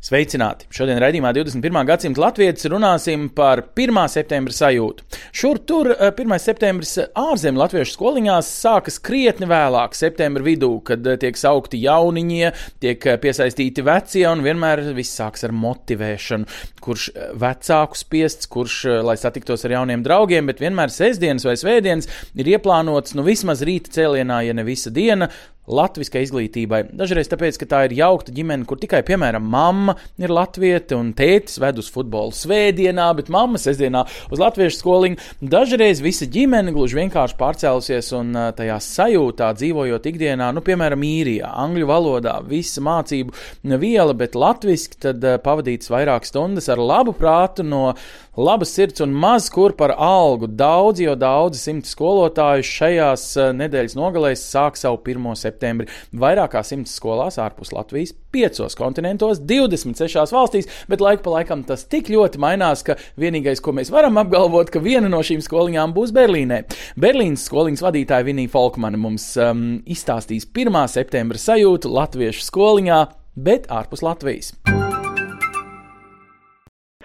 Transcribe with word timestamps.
Sveicināti! 0.00 0.64
Šodien 0.72 0.96
raidījumā 0.96 1.28
21. 1.36 1.76
gadsimta 1.84 2.22
latvietis 2.22 2.64
runāsim 2.72 3.26
par 3.36 3.60
1. 3.76 3.98
septembra 4.08 4.54
sajūtu. 4.56 5.04
Šur 5.36 5.60
tur 5.68 5.90
1. 5.92 6.32
septembris 6.40 6.94
ārzemju 7.04 7.60
latviešu 7.60 7.98
skoliņās 7.98 8.48
sākas 8.62 8.96
krietni 9.04 9.44
vēlāk, 9.50 9.92
septembra 9.98 10.46
vidū, 10.46 10.70
kad 10.88 11.04
eh, 11.04 11.18
tiek 11.20 11.36
saukti 11.36 11.82
jauniņie, 11.82 12.48
tiek 12.80 13.04
eh, 13.12 13.20
piesaistīti 13.20 13.84
vecie, 13.84 14.24
un 14.30 14.40
vienmēr 14.46 14.86
viss 14.96 15.20
sāks 15.20 15.44
ar 15.44 15.52
motivēšanu. 15.66 16.48
Kurš 16.80 17.10
eh, 17.12 17.30
vecāku 17.44 18.00
spiests, 18.00 18.48
kurš, 18.56 18.80
lai 19.04 19.20
satiktos 19.20 19.68
ar 19.68 19.76
jauniem 19.82 20.08
draugiem, 20.08 20.48
bet 20.48 20.64
vienmēr 20.64 20.96
sestdienas 20.96 21.44
vai 21.44 21.58
svētdienas 21.60 22.08
ir 22.40 22.54
ieplānots, 22.56 23.12
nu 23.20 23.28
vismaz 23.28 23.60
rīta 23.68 23.92
cēlienā, 24.00 24.46
ja 24.48 24.56
ne 24.56 24.64
visa 24.64 24.88
diena, 24.96 25.28
latviskai 25.70 26.22
izglītībai. 26.24 26.82
Dažreiz 26.96 27.28
tāpēc, 27.30 27.58
ka 27.60 27.68
tā 27.68 27.80
ir 27.86 27.94
jaukta 27.98 28.32
ģimene, 28.34 28.66
kur 28.68 28.80
tikai, 28.80 29.02
piemēram, 29.06 29.44
mamma 29.52 29.96
ir 30.20 30.32
latvieta 30.32 30.98
un 30.98 31.12
tētis 31.16 31.60
ved 31.62 31.80
uz 31.82 31.90
futbolu 31.92 32.34
svētdienā, 32.36 33.10
bet 33.18 33.30
mamma 33.32 33.60
sestdienā 33.60 34.04
uz 34.32 34.42
latviešu 34.42 34.80
skoliņu. 34.80 35.20
Dažreiz 35.52 36.02
visa 36.04 36.28
ģimene 36.30 36.74
gluži 36.74 37.00
vienkārši 37.00 37.38
pārcēlusies 37.40 38.10
un 38.18 38.32
tajā 38.56 38.78
sajūtā 38.86 39.52
dzīvojot 39.58 40.08
ikdienā, 40.10 40.50
nu, 40.56 40.64
piemēram, 40.66 41.04
īrijā, 41.06 41.52
angļu 41.64 41.90
valodā, 41.90 42.38
visa 42.46 42.82
mācību 42.84 43.36
viela, 43.80 44.16
bet 44.16 44.38
latviski 44.38 45.00
tad 45.06 45.24
pavadīts 45.44 45.92
vairāk 45.92 46.26
stundas 46.28 46.70
ar 46.72 46.82
labu 46.82 47.14
prātu 47.16 47.66
no 47.66 47.90
labas 48.36 48.74
sirds 48.74 49.00
un 49.00 49.10
maz 49.10 49.48
kur 49.50 49.72
par 49.76 49.94
algu. 49.96 50.46
Daudz, 50.46 51.00
jo 51.02 51.14
daudzi 51.18 51.60
simti 51.60 51.90
skolotāju 51.90 52.64
šajās 52.66 53.24
ā, 53.40 53.48
nedēļas 53.56 53.96
nogalēs 53.98 54.44
sāk 54.52 54.78
savu 54.78 55.00
1. 55.02 55.26
septembri 55.38 55.88
vairāk 56.12 56.54
kā 56.54 56.62
simts 56.66 56.94
skolās 56.98 57.40
ārpus 57.42 57.72
Latvijas, 57.74 58.14
piecos 58.30 58.76
kontinentos, 58.78 59.42
26 59.42 60.34
valstīs, 60.34 60.70
bet 60.90 61.02
laika 61.02 61.24
pa 61.26 61.36
laikam 61.38 61.64
tas 61.66 61.84
tik 61.90 62.10
ļoti 62.12 62.40
mainās, 62.42 62.84
ka 62.86 62.98
vienīgais, 63.20 63.62
ko 63.62 63.74
mēs 63.76 63.92
varam 63.94 64.20
apgalvot, 64.22 64.70
ka 64.70 64.82
viena 64.82 65.10
no 65.10 65.22
šīm 65.26 65.42
skoliņām 65.44 65.94
būs 65.96 66.14
Berlīnē. 66.16 66.62
Berlīnas 67.00 67.48
skoliņas 67.50 67.84
vadītāja 67.86 68.28
Vinija 68.28 68.54
Folkmane 68.54 69.00
mums 69.00 69.32
um, 69.40 69.80
izstāstīs 69.90 70.48
1. 70.54 70.82
septembra 70.92 71.40
sajūtu 71.40 71.90
latviešu 71.98 72.46
skoliņā, 72.46 73.04
bet 73.40 73.70
ārpus 73.72 74.06
Latvijas. 74.06 74.54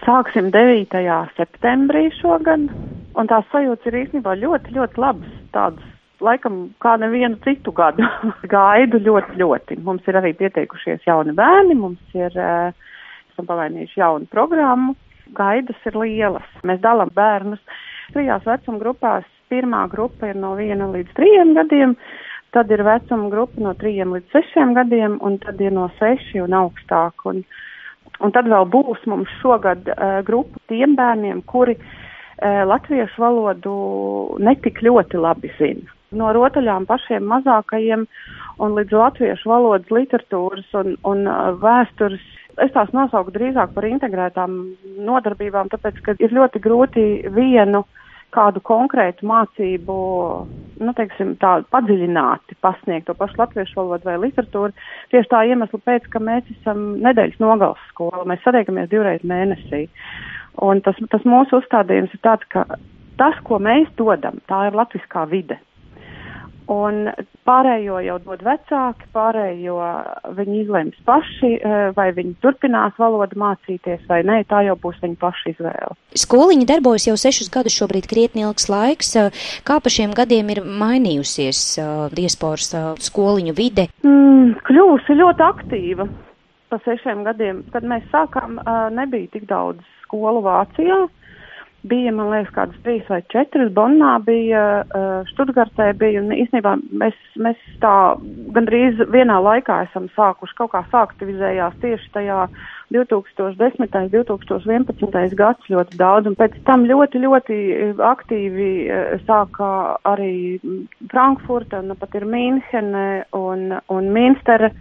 Sāksim 0.06 0.52
9. 0.54 1.00
septembrī 1.34 2.04
šogad, 2.20 2.68
un 3.18 3.26
tās 3.26 3.46
sajūtas 3.50 3.88
ir 3.88 3.96
īstenībā 4.04 4.36
ļoti, 4.38 4.76
ļoti 4.76 5.00
labas. 5.02 5.32
Tādas, 5.50 5.88
laikam, 6.22 6.60
kā 6.78 6.92
nevienu 7.02 7.40
citu 7.42 7.72
gadu. 7.74 8.06
Gaidu 8.54 9.00
ļoti, 9.02 9.34
ļoti. 9.42 9.80
Mums 9.82 10.06
ir 10.06 10.20
arī 10.20 10.30
pieteikušies 10.38 11.02
jauni 11.08 11.34
bērni, 11.34 11.74
mums 11.80 12.14
ir, 12.14 12.38
eh, 12.38 12.70
esam 13.32 13.50
pamainījuši 13.50 13.98
jaunu 13.98 14.30
programmu. 14.30 14.94
Gaidas 15.34 15.90
ir 15.90 15.98
lielas. 15.98 16.46
Mēs 16.62 16.78
dalām 16.86 17.10
bērnus 17.10 17.82
trijās 18.14 18.46
vecuma 18.46 18.78
grupās. 18.78 19.26
Pirmā 19.50 19.88
grupa 19.90 20.30
ir 20.30 20.38
no 20.38 20.54
1 20.54 20.86
līdz 20.94 21.18
3 21.18 21.54
gadiem, 21.58 21.98
tad 22.54 22.70
ir 22.70 22.86
vecuma 22.86 23.26
grupa 23.34 23.58
no 23.58 23.74
3 23.74 24.06
līdz 24.14 24.38
6 24.38 24.74
gadiem, 24.78 25.18
un 25.18 25.42
tad 25.42 25.58
ir 25.58 25.74
no 25.74 25.90
6 25.98 26.44
un 26.46 26.62
augstāk. 26.62 27.26
Un, 27.26 27.42
Un 28.24 28.32
tad 28.32 28.48
vēl 28.48 28.64
būs 28.72 29.02
mums 29.10 29.32
šogad 29.42 29.88
uh, 29.92 30.20
grupa 30.26 30.60
tiem 30.70 30.94
bērniem, 30.96 31.42
kuri 31.50 31.76
uh, 31.76 32.62
latviešu 32.68 33.20
valodu 33.20 33.74
netik 34.40 34.80
ļoti 34.84 35.20
labi 35.20 35.52
zina. 35.58 35.92
No 36.16 36.30
rotaļām 36.32 36.86
pašiem 36.88 37.26
mazākajiem 37.28 38.06
un 38.62 38.78
līdz 38.78 38.94
latviešu 38.94 39.50
valodas 39.50 39.92
literatūras 39.92 40.72
un, 40.80 40.96
un 41.04 41.26
uh, 41.28 41.52
vēstures. 41.60 42.24
Es 42.62 42.72
tās 42.72 42.88
nosaucu 42.96 43.34
drīzāk 43.34 43.74
par 43.74 43.84
integrētām 43.84 44.54
nodarbībām, 45.04 45.68
tāpēc, 45.74 45.98
ka 46.06 46.14
ir 46.22 46.32
ļoti 46.32 46.62
grūti 46.64 47.04
vienu 47.36 47.84
kādu 48.36 48.60
konkrētu 48.64 49.26
mācību, 49.28 49.96
nu, 50.84 50.94
teiksim, 50.96 51.34
tā 51.40 51.58
padziļināti 51.72 52.58
pasniegt 52.64 53.08
to 53.08 53.16
pašu 53.18 53.40
latviešu 53.40 53.80
valodu 53.80 54.10
vai 54.10 54.16
literatūru. 54.26 54.74
Tieši 55.12 55.32
tā 55.32 55.42
iemesla 55.50 55.80
pēc, 55.88 56.08
ka 56.12 56.22
mēs 56.22 56.48
esam 56.58 56.88
nedēļas 57.04 57.40
nogales 57.42 57.86
skola, 57.92 58.26
mēs 58.28 58.44
satiekamies 58.44 58.90
divreiz 58.92 59.24
mēnesī. 59.26 59.86
Un 60.64 60.80
tas, 60.84 60.98
tas 61.12 61.24
mūsu 61.28 61.60
uzstādījums 61.60 62.14
ir 62.16 62.22
tāds, 62.24 62.44
ka 62.52 62.64
tas, 63.20 63.40
ko 63.48 63.60
mēs 63.62 63.88
dodam, 63.98 64.40
tā 64.50 64.66
ir 64.68 64.76
latviskā 64.76 65.26
vide. 65.32 65.58
Un 66.66 67.12
pārējo 67.46 68.00
jau 68.02 68.16
dod 68.24 68.40
vecāki, 68.42 69.06
pārējo 69.14 69.76
viņi 70.34 70.56
izlems 70.64 70.96
paši, 71.06 71.52
eh, 71.60 71.74
vai 71.94 72.08
viņi 72.16 72.34
turpinās 72.42 72.96
valodu 72.98 73.38
mācīties 73.38 74.02
vai 74.08 74.22
nē, 74.26 74.40
tā 74.50 74.64
jau 74.66 74.74
būs 74.74 74.98
viņa 75.02 75.16
paša 75.20 75.52
izvēle. 75.52 75.94
Skoliņa 76.18 76.66
darbojas 76.66 77.06
jau 77.06 77.14
sešus 77.14 77.52
gadus, 77.54 77.76
šobrīd 77.78 78.08
krietni 78.10 78.42
ilgs 78.42 78.66
laiks. 78.68 79.14
Kā 79.62 79.78
pa 79.78 79.92
šiem 79.92 80.10
gadiem 80.10 80.50
ir 80.50 80.62
mainījusies 80.66 81.78
uh, 81.78 82.08
diasporas 82.10 82.72
uh, 82.74 82.94
skoliņu 82.98 83.54
vide? 83.54 83.86
Mm, 84.02 84.58
kļūsi 84.66 85.20
ļoti 85.22 85.46
aktīva 85.46 86.08
pa 86.68 86.80
sešiem 86.82 87.22
gadiem. 87.22 87.62
Kad 87.70 87.86
mēs 87.86 88.02
sākām, 88.10 88.58
uh, 88.58 88.88
nebija 88.90 89.30
tik 89.36 89.46
daudz 89.46 89.86
skolu 90.02 90.42
Vācijā. 90.42 91.06
Bija, 91.86 92.10
man 92.10 92.32
liekas, 92.32 92.50
kādas 92.54 92.78
trīs 92.82 93.06
vai 93.10 93.20
četras. 93.30 93.68
Bonnā 93.74 94.16
bija, 94.26 94.62
Študgartē 95.30 95.92
bija, 96.00 96.22
un 96.22 96.32
īstenībā 96.34 96.72
mēs, 97.02 97.14
mēs 97.38 97.60
tā 97.82 98.16
gandrīz 98.56 99.04
vienā 99.12 99.36
laikā 99.44 99.84
esam 99.84 100.08
sākuši 100.16 100.56
kaut 100.58 100.72
kā 100.72 100.82
sāktivizējās 100.90 101.76
tieši 101.84 102.10
tajā 102.16 102.40
2010. 102.96 103.86
2011. 104.10 105.38
gads 105.38 105.70
ļoti 105.70 105.98
daudz, 106.00 106.30
un 106.30 106.36
pēc 106.38 106.58
tam 106.66 106.88
ļoti, 106.90 107.22
ļoti 107.22 107.62
aktīvi 108.08 108.70
uh, 108.86 109.16
sākā 109.28 109.72
arī 110.10 110.58
Frankfurta, 111.12 111.84
un 111.84 111.94
pat 111.98 112.18
ir 112.18 112.26
Mīnhene 112.26 113.08
un, 113.36 113.68
un 113.92 114.14
Minstera. 114.16 114.72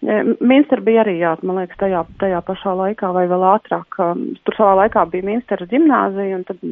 Minster 0.00 0.80
bija 0.80 1.02
arī, 1.04 1.18
jā, 1.20 1.34
man 1.44 1.58
liekas, 1.60 1.76
tajā, 1.80 2.04
tajā 2.22 2.40
pašā 2.46 2.72
laikā 2.78 3.10
vai 3.12 3.26
vēl 3.28 3.42
ātrāk. 3.50 3.98
Tur 4.46 4.56
savā 4.56 4.76
laikā 4.84 5.04
bija 5.12 5.26
Minsteras 5.28 5.68
gimnāzija, 5.68 6.38
un 6.38 6.46
tad 6.48 6.62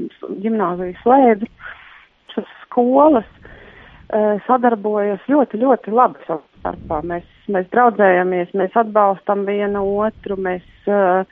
gimnāzija 0.45 0.97
slēdza. 1.03 1.51
Šas 2.33 2.49
skolas 2.63 3.29
uh, 3.29 4.41
sadarbojas 4.47 5.29
ļoti, 5.29 5.61
ļoti 5.61 5.93
labi 5.93 6.25
savā 6.25 6.41
starpā. 6.63 7.03
Mēs, 7.13 7.29
mēs 7.53 7.69
draudzējamies, 7.75 8.55
mēs 8.57 8.81
atbalstam 8.81 9.45
vienu 9.49 9.85
otru, 10.01 10.39
mēs 10.49 10.65
uh, 10.89 11.29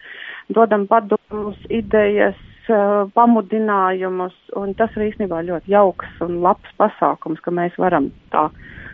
dodam 0.53 0.85
padomus, 0.91 1.59
idejas, 1.73 2.39
uh, 2.69 3.07
pamudinājumus, 3.17 4.37
un 4.61 4.77
tas 4.77 4.93
ir 4.99 5.09
īstenībā 5.09 5.41
ļoti 5.49 5.73
jauks 5.73 6.21
un 6.27 6.43
labs 6.45 6.77
pasākums, 6.81 7.41
ka 7.41 7.55
mēs 7.55 7.77
varam 7.81 8.13
tā 8.35 8.51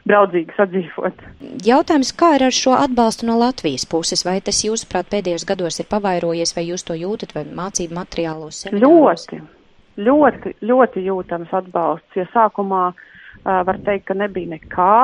draudzīgi 0.09 0.57
sadzīvot. 0.57 1.23
Jautājums, 1.67 2.13
kā 2.19 2.35
ir 2.37 2.47
ar 2.49 2.57
šo 2.57 2.75
atbalstu 2.79 3.29
no 3.29 3.39
Latvijas 3.41 3.87
puses? 3.89 4.25
Vai 4.27 4.41
tas, 4.45 4.63
jūsuprāt, 4.67 5.11
pēdējos 5.13 5.47
gados 5.49 5.79
ir 5.81 5.89
pavairojies, 5.91 6.55
vai 6.57 6.67
jūs 6.69 6.87
to 6.89 6.97
jūtat, 6.99 7.35
vai 7.37 7.45
mācību 7.47 7.97
materiālos? 7.99 8.65
Ļoti, 8.73 9.41
ļoti, 10.03 10.55
ļoti 10.63 11.07
jūtams 11.07 11.57
atbalsts. 11.63 12.19
Ja 12.19 12.27
sākumā 12.35 12.85
uh, 12.93 13.59
var 13.69 13.83
teikt, 13.87 14.09
ka 14.11 14.19
nebija 14.19 14.57
nekā 14.57 14.97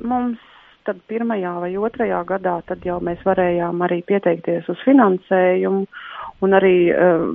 mums, 0.00 0.40
tad 0.88 0.98
pirmajā 1.10 1.52
vai 1.62 1.74
otrajā 1.76 2.22
gadā 2.26 2.56
tad 2.66 2.86
jau 2.88 2.98
mēs 3.04 3.20
varējām 3.26 3.82
arī 3.86 4.00
pieteikties 4.08 4.70
uz 4.72 4.80
finansējumu. 4.86 5.86
Un 6.40 6.56
arī, 6.56 6.76
uh, 6.90 7.26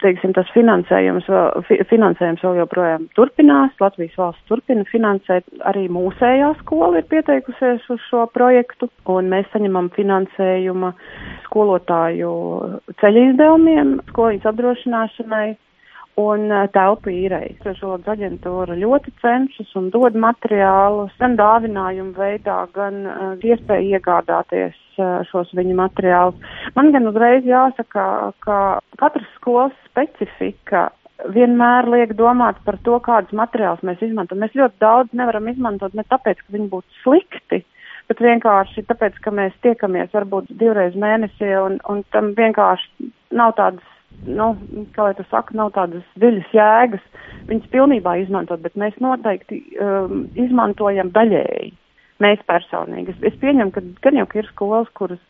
teiksim, 0.00 0.32
tas 0.36 0.48
finansējums 0.54 1.26
fi, 1.68 1.78
finansējums 1.90 2.44
vēl 2.46 2.60
joprojām 2.62 3.08
turpinās. 3.16 3.74
Latvijas 3.82 4.16
valsts 4.18 4.48
turpina 4.48 4.86
finansēt. 4.88 5.44
Arī 5.68 5.88
mūsējā 5.92 6.52
skola 6.62 7.02
ir 7.02 7.08
pieteikusies 7.10 7.84
uz 7.92 8.00
šo 8.08 8.24
projektu, 8.32 8.88
un 9.12 9.28
mēs 9.32 9.50
saņemam 9.52 9.90
finansējumu 9.96 10.92
skolotāju 11.48 12.32
ceļu 13.02 13.26
izdevumiem, 13.32 13.98
skoliņas 14.12 14.48
apdrošināšanai 14.52 15.46
un 16.20 16.50
telpu 16.74 17.12
īrei. 17.12 17.54
Šods 17.64 18.08
aģentūra 18.12 18.76
ļoti 18.76 19.12
cenšas 19.22 19.72
un 19.78 19.88
dod 19.94 20.16
materiālus 20.18 21.12
gan 21.20 21.36
dāvinājumu 21.40 22.12
veidā, 22.16 22.58
gan 22.76 22.98
uh, 23.06 23.22
iespēju 23.40 23.96
iegādāties 23.96 24.76
uh, 24.98 25.22
šos 25.30 25.52
viņu 25.56 25.76
materiālus. 25.78 26.50
Man 26.76 26.92
gan 26.92 27.08
uzreiz 27.08 27.48
jāsaka, 27.48 28.32
ka 28.44 28.58
katras 29.00 29.30
skolas 29.38 29.76
specifika 29.88 30.90
vienmēr 31.32 31.88
liek 31.88 32.16
domāt 32.18 32.58
par 32.66 32.78
to, 32.84 32.98
kādus 33.04 33.32
materiālus 33.36 33.84
mēs 33.86 34.02
izmantojam. 34.04 34.42
Mēs 34.42 34.56
ļoti 34.58 34.80
daudz 34.82 35.16
nevaram 35.16 35.48
izmantot 35.48 35.94
ne 35.94 36.04
tāpēc, 36.10 36.42
ka 36.42 36.56
viņi 36.56 36.68
būtu 36.72 37.02
slikti, 37.02 37.62
bet 38.10 38.20
vienkārši 38.20 38.84
tāpēc, 38.88 39.16
ka 39.22 39.32
mēs 39.34 39.54
tiekamies 39.64 40.12
varbūt 40.12 40.50
divreiz 40.60 40.96
mēnesī 40.98 41.54
un, 41.62 41.78
un 41.88 42.02
tam 42.12 42.32
vienkārši 42.36 43.12
nav 43.38 43.54
tādas 43.56 43.88
nu, 44.26 44.48
kā 44.94 45.08
lai 45.08 45.14
tu 45.18 45.26
saka, 45.30 45.56
nav 45.58 45.72
tādas 45.76 46.04
dziļas 46.18 46.54
jēgas 46.56 47.04
viņas 47.48 47.70
pilnībā 47.72 48.16
izmantot, 48.22 48.62
bet 48.62 48.78
mēs 48.78 48.98
noteikti 49.02 49.60
um, 49.82 50.26
izmantojam 50.38 51.10
daļēji. 51.14 51.72
Mēs 52.22 52.42
personīgi. 52.46 53.16
Es, 53.16 53.32
es 53.32 53.38
pieņemu, 53.42 53.72
ka 53.74 53.82
gan 54.04 54.20
jau 54.20 54.26
ir 54.38 54.48
skolas, 54.52 54.90
kuras 54.94 55.22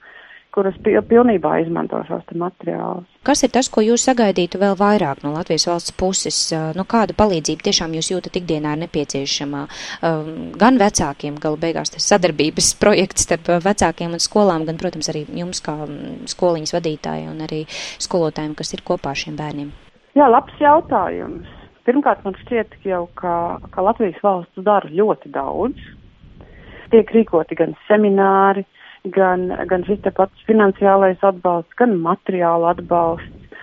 kuras 0.52 0.76
pilnībā 0.84 1.54
izmanto 1.62 1.98
šos 2.04 2.26
materiālus. 2.36 3.06
Kas 3.24 3.42
ir 3.46 3.52
tas, 3.54 3.70
ko 3.72 3.82
jūs 3.84 4.04
sagaidītu 4.04 4.60
vēl 4.60 4.74
vairāk 4.76 5.22
no 5.24 5.32
Latvijas 5.32 5.64
valsts 5.70 5.94
puses? 5.96 6.38
Nu, 6.76 6.84
kāda 6.88 7.16
palīdzība 7.16 7.64
tiešām 7.68 7.94
jūs 7.96 8.10
jūtat 8.12 8.36
ikdienā 8.40 8.74
ir 8.74 8.82
nepieciešama 8.82 9.62
gan 10.60 10.80
vecākiem, 10.82 11.38
galu 11.42 11.60
beigās 11.62 11.94
tas 11.94 12.08
sadarbības 12.12 12.74
projekts 12.82 13.24
starp 13.28 13.48
vecākiem 13.64 14.12
un 14.12 14.22
skolām, 14.22 14.66
gan, 14.68 14.80
protams, 14.80 15.08
arī 15.12 15.24
jums 15.40 15.64
kā 15.64 15.78
skoliņas 16.34 16.76
vadītāji 16.76 17.30
un 17.30 17.40
arī 17.46 17.64
skolotājiem, 18.02 18.54
kas 18.58 18.76
ir 18.76 18.84
kopā 18.84 19.14
ar 19.14 19.22
šiem 19.24 19.40
bērniem? 19.40 19.72
Jā, 20.18 20.28
labs 20.28 20.60
jautājums. 20.60 21.48
Pirmkārt, 21.88 22.20
man 22.26 22.36
šķiet 22.44 22.76
jau, 22.86 23.06
ka, 23.18 23.58
ka 23.72 23.82
Latvijas 23.82 24.20
valsts 24.22 24.62
dara 24.62 24.86
ļoti 24.92 25.32
daudz. 25.34 25.80
Tiek 26.92 27.08
rīkoti 27.16 27.56
gan 27.58 27.72
semināri, 27.88 28.62
uh, 28.62 28.81
gan, 29.04 29.48
gan 29.68 29.84
šis 29.86 30.02
te 30.04 30.12
pats 30.14 30.48
finansiālais 30.48 31.22
atbalsts, 31.26 31.74
gan 31.78 31.96
materiāla 32.02 32.74
atbalsts, 32.76 33.58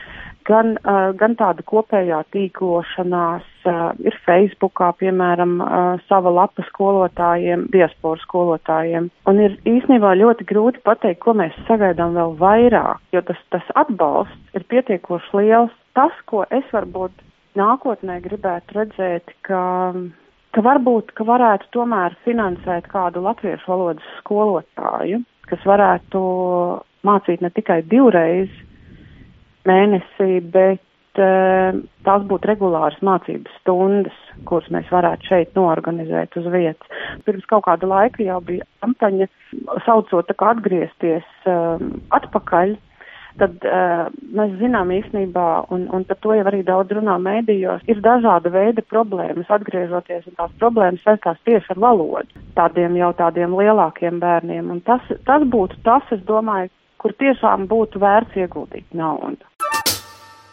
gan, 0.49 0.73
uh, 0.81 1.11
gan 1.17 1.35
tāda 1.39 1.63
kopējā 1.67 2.23
tīklošanās. 2.33 3.47
Uh, 3.69 3.91
ir 4.01 4.15
Facebookā, 4.25 4.91
piemēram, 4.99 5.59
uh, 5.61 6.01
sava 6.09 6.31
lapa 6.33 6.63
skolotājiem, 6.69 7.67
diasporu 7.73 8.21
skolotājiem. 8.23 9.09
Un 9.29 9.41
ir 9.43 9.57
īstenībā 9.69 10.15
ļoti 10.17 10.47
grūti 10.49 10.81
pateikt, 10.85 11.21
ko 11.25 11.35
mēs 11.37 11.57
sagaidām 11.67 12.17
vēl 12.17 12.37
vairāk, 12.39 13.03
jo 13.13 13.21
tas, 13.27 13.41
tas 13.53 13.73
atbalsts 13.79 14.57
ir 14.57 14.65
pietiekoši 14.71 15.41
liels. 15.41 15.75
Tas, 15.97 16.15
ko 16.31 16.45
es 16.53 16.65
varbūt 16.73 17.25
nākotnē 17.59 18.19
gribētu 18.23 18.77
redzēt, 18.79 19.35
ka 19.45 19.61
ka 20.55 20.63
varbūt, 20.65 21.13
ka 21.17 21.25
varētu 21.27 21.69
tomēr 21.75 22.15
finansēt 22.25 22.89
kādu 22.91 23.23
latviešu 23.25 23.69
valodas 23.69 24.13
skolotāju, 24.19 25.21
kas 25.49 25.65
varētu 25.67 26.21
mācīt 27.07 27.43
ne 27.45 27.51
tikai 27.55 27.81
divreiz 27.89 28.51
mēnesī, 29.69 30.39
bet 30.53 31.21
uh, 31.21 31.79
tās 32.07 32.25
būtu 32.29 32.49
regulāras 32.49 32.99
mācības 33.05 33.61
stundas, 33.61 34.19
kuras 34.49 34.69
mēs 34.73 34.89
varētu 34.93 35.29
šeit 35.29 35.55
noorganizēt 35.57 36.37
uz 36.39 36.49
vietas. 36.53 36.99
Pirms 37.27 37.47
kaut 37.49 37.67
kāda 37.67 37.89
laika 37.89 38.23
jau 38.25 38.39
bija 38.45 38.67
kampaņa 38.83 39.29
saucot 39.85 40.29
tā 40.29 40.37
kā 40.39 40.53
atgriezties 40.55 41.49
um, 41.49 41.99
atpakaļ 42.15 42.77
tad 43.37 43.65
uh, 43.67 44.07
mēs 44.35 44.55
zinām 44.61 44.91
īstenībā, 44.95 45.47
un, 45.75 45.85
un 45.95 46.05
par 46.09 46.19
to 46.23 46.33
jau 46.37 46.45
arī 46.49 46.63
daudz 46.67 46.95
runā 46.97 47.17
mēdījos, 47.21 47.85
ir 47.91 48.01
dažāda 48.05 48.51
veida 48.53 48.83
problēmas 48.89 49.51
atgriežoties, 49.59 50.27
un 50.29 50.37
tās 50.39 50.55
problēmas 50.61 51.05
saistās 51.05 51.39
tieši 51.47 51.75
ar 51.75 51.83
valodu, 51.85 52.43
tādiem 52.57 52.97
jau 52.99 53.11
tādiem 53.19 53.55
lielākiem 53.59 54.19
bērniem. 54.23 54.71
Un 54.73 54.81
tas, 54.87 55.05
tas 55.29 55.45
būtu 55.45 55.81
tas, 55.85 56.05
es 56.15 56.23
domāju, 56.27 56.71
kur 56.99 57.15
tiešām 57.19 57.67
būtu 57.71 58.01
vērts 58.01 58.41
ieguldīt 58.43 58.97
naudu. 58.97 59.48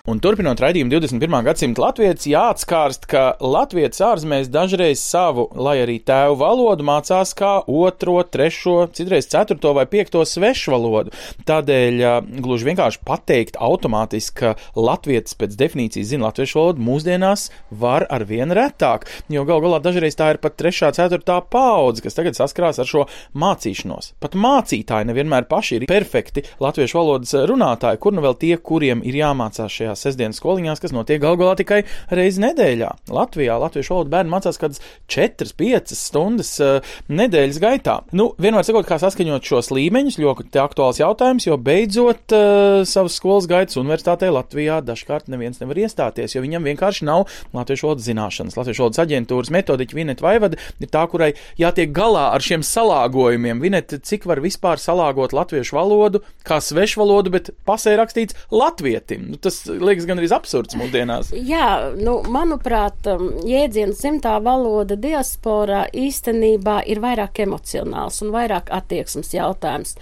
Un 0.07 0.21
turpinot 0.23 0.61
raidījumu 0.63 0.93
21. 0.93 1.35
gadsimta 1.49 1.83
latvijas, 1.83 2.29
jāatskārst, 2.31 3.09
ka 3.11 3.23
latvijas 3.43 3.99
ārzemēs 4.07 4.47
dažreiz 4.55 5.01
savu, 5.03 5.49
lai 5.59 5.81
arī 5.83 5.97
tēvu 6.07 6.37
valodu, 6.39 6.85
mācās 6.87 7.33
kā 7.35 7.57
otro, 7.67 8.15
trešo, 8.23 8.77
citreiz 8.95 9.27
ceturto 9.33 9.73
vai 9.75 9.83
piekto 9.91 10.23
svešu 10.23 10.77
valodu. 10.77 11.11
Tādēļ 11.51 11.99
gluži 12.39 12.69
vienkārši 12.69 13.01
pateikt 13.03 13.59
automātiski, 13.59 14.37
ka 14.39 14.53
latvijas 14.79 15.35
pēc 15.41 15.57
definīcijas 15.59 16.13
zina 16.13 16.29
latviešu 16.29 16.61
valodu 16.61 16.87
mūsdienās 16.87 17.49
var 17.75 18.07
ar 18.07 18.27
vien 18.31 18.55
retāk, 18.55 19.09
jo 19.27 19.43
gal 19.51 19.65
galā 19.67 19.83
dažreiz 19.83 20.15
tā 20.15 20.31
ir 20.37 20.39
pat 20.39 20.55
trešā, 20.55 20.93
ceturtā 21.01 21.41
paudze, 21.51 22.07
kas 22.07 22.15
tagad 22.15 22.39
saskarās 22.39 22.79
ar 22.79 22.87
šo 22.87 23.09
mācīšanos. 23.35 24.13
Pat 24.23 24.39
mācītāji 24.39 25.11
nevienmēr 25.11 25.51
paši 25.51 25.81
ir 25.81 25.91
perfekti 25.91 26.47
latviešu 26.63 27.03
valodas 27.03 27.35
runātāji, 27.51 28.05
kur 28.07 28.15
nu 28.15 28.23
vēl 28.23 28.39
tie, 28.47 28.55
kuriem 28.55 29.03
ir 29.03 29.19
jāmācās 29.25 29.81
šajā 29.81 29.96
šajās 29.97 30.05
sestdienas 30.07 30.41
skoliņās, 30.41 30.81
kas 30.81 30.93
notiek 30.95 31.21
galu 31.21 31.39
galā 31.41 31.57
tikai 31.57 31.83
reizi 32.11 32.43
nedēļā. 32.43 32.91
Latvijā 33.13 33.57
latviešu 33.61 33.95
valodu 33.95 34.13
bērni 34.13 34.33
mācās 34.33 34.59
kādas 34.61 34.83
4-5 35.13 35.95
stundas 35.97 36.53
uh, 36.61 36.81
nedēļas 37.09 37.61
gaitā. 37.63 37.99
Nu, 38.17 38.31
vienmēr 38.39 38.67
sakot, 38.67 38.87
kā 38.89 38.99
saskaņot 39.01 39.47
šos 39.47 39.71
līmeņus, 39.75 40.19
ļoti 40.21 40.61
aktuāls 40.61 41.01
jautājums, 41.01 41.47
jo 41.49 41.57
beidzot 41.57 42.35
uh, 42.37 42.83
savas 42.89 43.17
skolas 43.17 43.49
gaitas 43.51 43.79
universitātē 43.81 44.31
Latvijā 44.35 44.81
dažkārt 44.85 45.31
neviens 45.33 45.61
nevar 45.63 45.81
iestāties, 45.87 46.37
jo 46.37 46.45
viņam 46.45 46.67
vienkārši 46.71 47.07
nav 47.09 47.27
latviešu 47.57 47.89
valodas 47.89 48.09
zināšanas. 48.09 48.59
Latviešu 48.59 48.85
valodas 48.85 49.03
aģentūras 49.07 49.53
metodiķa 49.55 49.97
Vinet 49.97 50.25
Vaivada 50.25 50.61
ir 50.83 50.93
tā, 50.93 51.05
kurai 51.11 51.33
jātiek 51.61 51.93
galā 51.97 52.29
ar 52.35 52.45
šiem 52.45 52.65
salāgojumiem. 52.67 53.63
Vinet, 53.63 53.97
cik 54.07 54.27
var 54.29 54.43
vispār 54.45 54.81
salāgot 54.83 55.35
latviešu 55.37 55.79
valodu 55.79 56.23
kā 56.47 56.61
svešu 56.63 57.03
valodu, 57.03 57.33
bet 57.37 57.53
pasē 57.67 57.97
rakstīts 57.99 58.37
latvietim. 58.55 59.31
Nu, 59.33 59.41
tas 59.41 59.63
liekas 59.87 60.09
gan 60.09 60.21
arī 60.21 60.31
absurds 60.35 60.77
mūsdienās. 60.79 61.33
Jā, 61.33 61.95
nu, 61.97 62.19
manuprāt, 62.33 63.07
um, 63.13 63.31
jēdziens 63.47 64.03
dzimtā 64.03 64.37
valoda 64.45 64.99
diasporā 65.01 65.87
īstenībā 65.97 66.81
ir 66.91 67.01
vairāk 67.05 67.41
emocionāls 67.47 68.21
un 68.25 68.35
vairāk 68.35 68.69
attieksmes 68.75 69.33
jautājums. 69.37 69.97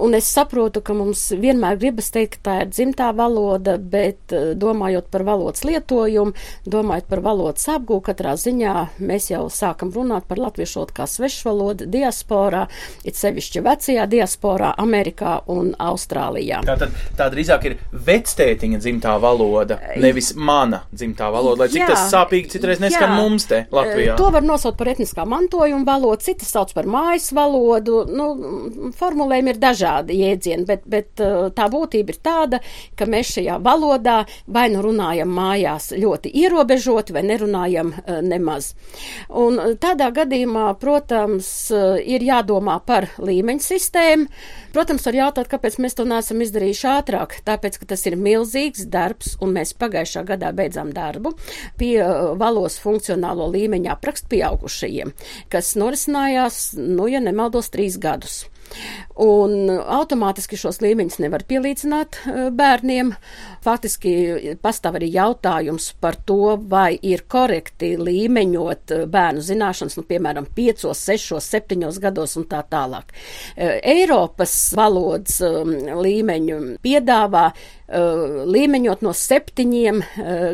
Un 0.00 0.18
es 0.18 0.28
saprotu, 0.28 0.82
ka 0.84 0.96
mums 0.96 1.28
vienmēr 1.32 1.80
gribas 1.80 2.10
teikt, 2.14 2.40
ka 2.40 2.50
tā 2.50 2.58
ir 2.64 2.72
dzimtā 2.74 3.10
valoda, 3.16 3.78
bet 3.78 4.34
uh, 4.36 4.52
domājot 4.58 5.08
par 5.12 5.24
valodas 5.28 5.64
lietojumu, 5.64 6.36
domājot 6.68 7.08
par 7.10 7.24
valodas 7.24 7.68
apgūvu, 7.70 8.04
katrā 8.10 8.36
ziņā 8.40 8.76
mēs 8.98 9.30
jau 9.32 9.46
sākam 9.52 9.94
runāt 9.94 10.28
par 10.28 10.40
latviešu 10.42 10.80
valodu 10.80 10.96
kā 10.96 11.06
svešvalodu 11.06 11.86
diasporā, 11.90 12.66
it 13.04 13.16
sevišķi 13.16 13.62
vecajā 13.64 14.06
diasporā, 14.10 14.74
Amerikā 14.80 15.40
un 15.50 15.74
Austrālijā. 15.78 16.62
Tā, 16.66 16.76
tad, 16.80 16.94
tā 17.16 17.28
drīzāk 17.32 17.66
ir 17.68 17.76
vectētiņa 17.92 18.80
dzimtā 18.80 19.16
valoda, 19.22 19.78
nevis 20.00 20.32
mana 20.36 20.82
dzimtā 20.92 21.30
valoda, 21.32 21.64
lai 21.64 21.70
cik 21.72 21.82
jā, 21.82 21.88
tas 21.92 22.06
sāpīgi 22.12 22.54
citreiz 22.54 22.80
neskan 22.82 23.08
jā, 23.08 23.18
mums 23.18 23.46
te 23.50 23.62
Latvijā. 23.74 24.16
To 24.20 24.30
var 24.34 24.44
nosaukt 24.46 24.78
par 24.80 24.90
etniskā 24.92 25.26
mantojuma 25.28 25.86
valodu, 25.86 26.24
citi 26.26 26.48
sauc 26.48 26.72
par 26.76 26.88
mājas 26.90 27.30
valodu, 27.36 28.02
nu, 28.10 28.28
formulējumi 28.98 29.54
ir 29.54 29.60
dažādi 29.62 30.18
jēdzieni, 30.20 30.66
bet, 30.68 30.86
bet 30.90 31.24
tā 31.56 31.68
būtība 31.72 32.14
ir 32.14 32.20
tāda, 32.24 32.62
ka 32.98 33.08
mēs 33.10 33.34
šajā 33.36 33.58
valodā 33.64 34.20
vai 34.50 34.68
nu 34.72 34.82
runājam 34.84 35.30
mājās 35.36 35.90
ļoti 36.00 36.32
ierobežoti, 36.42 37.14
vai 37.16 37.24
nerunājam 37.28 37.92
nemaz. 38.26 38.72
Un 39.30 39.76
tādā 39.80 40.10
gadījumā, 40.14 40.70
protams, 40.80 41.50
ir 41.70 42.24
jādomā 42.26 42.80
par 42.86 43.10
līmeņu 43.20 43.66
sistēmu. 43.70 44.28
Protams, 44.74 45.04
var 45.08 45.16
jautāt, 45.18 45.48
kāpēc 45.50 45.78
mēs 45.82 45.96
to 45.98 46.06
neesam 46.08 46.42
izdarījuši 46.44 46.86
ātrāk. 46.92 47.36
Tāpēc, 47.46 47.80
ka 47.80 47.88
tas 47.92 48.04
ir 48.06 48.18
milzīgs 48.20 48.86
darbs 48.90 49.34
un 49.42 49.56
mēs 49.56 49.74
pagājušā 49.80 50.22
gadā 50.28 50.52
beidzām 50.56 50.92
darbu 50.94 51.34
pie 51.80 51.96
uh, 52.04 52.32
valodas 52.38 52.78
funkcionālo 52.82 53.48
līmeņa 53.50 53.96
aprakstu 53.96 54.30
pieaugušajiem, 54.36 55.12
kas 55.50 55.74
norisinājās, 55.80 56.62
nu, 56.78 57.10
ja 57.10 57.22
nemaldos, 57.24 57.72
trīs 57.74 57.98
gadus. 58.00 58.44
Un 59.20 59.68
automātiski 59.68 60.56
šos 60.56 60.78
līmeņus 60.80 61.18
nevar 61.20 61.42
pielīdzināt 61.48 62.16
eh, 62.24 62.38
bērniem. 62.56 63.12
Faktiski 63.60 64.12
pastāv 64.64 64.96
arī 64.96 65.10
jautājums 65.12 65.90
par 66.00 66.16
to, 66.24 66.54
vai 66.70 66.94
ir 66.96 67.26
korekti 67.28 67.92
līmeņot 68.00 68.94
eh, 68.96 69.02
bērnu 69.10 69.44
zināšanas, 69.44 69.98
nu, 70.00 70.06
piemēram, 70.08 70.48
5, 70.56 70.86
6, 70.96 71.36
7 71.50 72.00
gados 72.00 72.38
un 72.40 72.48
tā 72.48 72.62
tālāk. 72.72 73.12
Eh, 73.56 73.76
Eiropas 73.98 74.56
valodas 74.78 75.36
līmeņu 75.40 76.62
piedāvā 76.80 77.50
līmeņot 77.90 79.00
no 79.02 79.10
septiņiem 79.18 79.96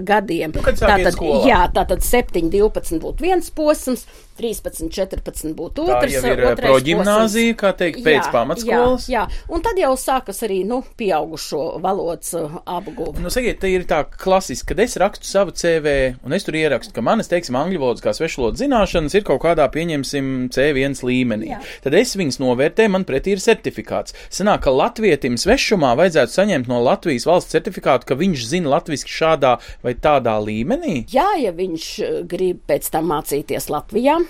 gadiem. 0.09 0.55
Nu, 0.57 0.63
tātad, 0.65 1.19
jā, 1.45 1.59
tātad 1.77 2.01
7, 2.01 2.49
12 2.49 3.03
būtu 3.03 3.27
viens 3.27 3.51
posms, 3.53 4.07
13, 4.41 4.89
14 4.93 5.53
būtu 5.57 5.85
otrs. 5.85 6.17
Tā 6.17 6.33
jau 6.33 6.33
ir 6.33 6.61
proģimnāzija, 6.61 7.57
kā 7.61 7.73
teikt, 7.77 8.01
pēc 8.05 8.31
pamats 8.33 8.56
pamatskolas. 8.57 9.09
Jā, 9.11 9.25
jā, 9.27 9.45
un 9.53 9.65
tad 9.65 9.79
jau 9.81 9.93
sākas 10.01 10.43
arī, 10.47 10.61
nu, 10.69 10.83
pieaugušo 10.99 11.63
valodas 11.83 12.33
uh, 12.37 12.59
apguve. 12.65 13.21
Nu, 13.23 13.31
sakiet, 13.33 13.61
te 13.63 13.71
ir 13.73 13.87
tā 13.89 14.03
klasiski, 14.11 14.71
kad 14.73 14.83
es 14.85 14.97
rakstu 15.01 15.29
savu 15.29 15.55
CV, 15.57 16.17
un 16.27 16.37
es 16.37 16.47
tur 16.47 16.57
ierakstu, 16.59 16.95
ka 16.97 17.05
manas, 17.05 17.31
teiksim, 17.33 17.59
angļu 17.59 17.83
valodas 17.83 18.05
kā 18.05 18.15
svešvalodas 18.17 18.63
zināšanas 18.63 19.17
ir 19.19 19.27
kaut 19.27 19.43
kādā, 19.45 19.67
pieņemsim, 19.73 20.49
C1 20.55 20.99
līmenī. 21.07 21.53
Jā. 21.55 21.61
Tad 21.85 21.99
es 21.99 22.17
viņus 22.19 22.41
novērtēju, 22.43 22.95
man 22.97 23.07
pretī 23.09 23.37
ir 23.37 23.43
certifikāts. 23.43 24.17
Sanāk, 24.33 24.65
ka 24.67 24.75
latvietim 24.75 25.39
svešumā 25.41 25.95
vajadzētu 25.99 26.37
saņemt 26.37 26.71
no 26.71 26.81
Latvijas 26.85 27.29
valsts 27.29 27.55
certifikātu, 27.55 28.09
ka 28.09 28.19
viņš 28.19 28.49
zina 28.53 28.77
latviski 28.77 29.13
šādā 29.13 29.57
vai 29.85 29.97
tādā 29.99 30.37
līmenī. 30.43 31.05
Jā, 31.13 31.29
ja 31.43 31.55
viņš 31.57 31.93
uh, 32.01 32.19
grib 32.29 32.65
pēc 32.69 32.91
tam 32.93 33.11
mācīties 33.13 33.71
Latvijā. 33.73 34.21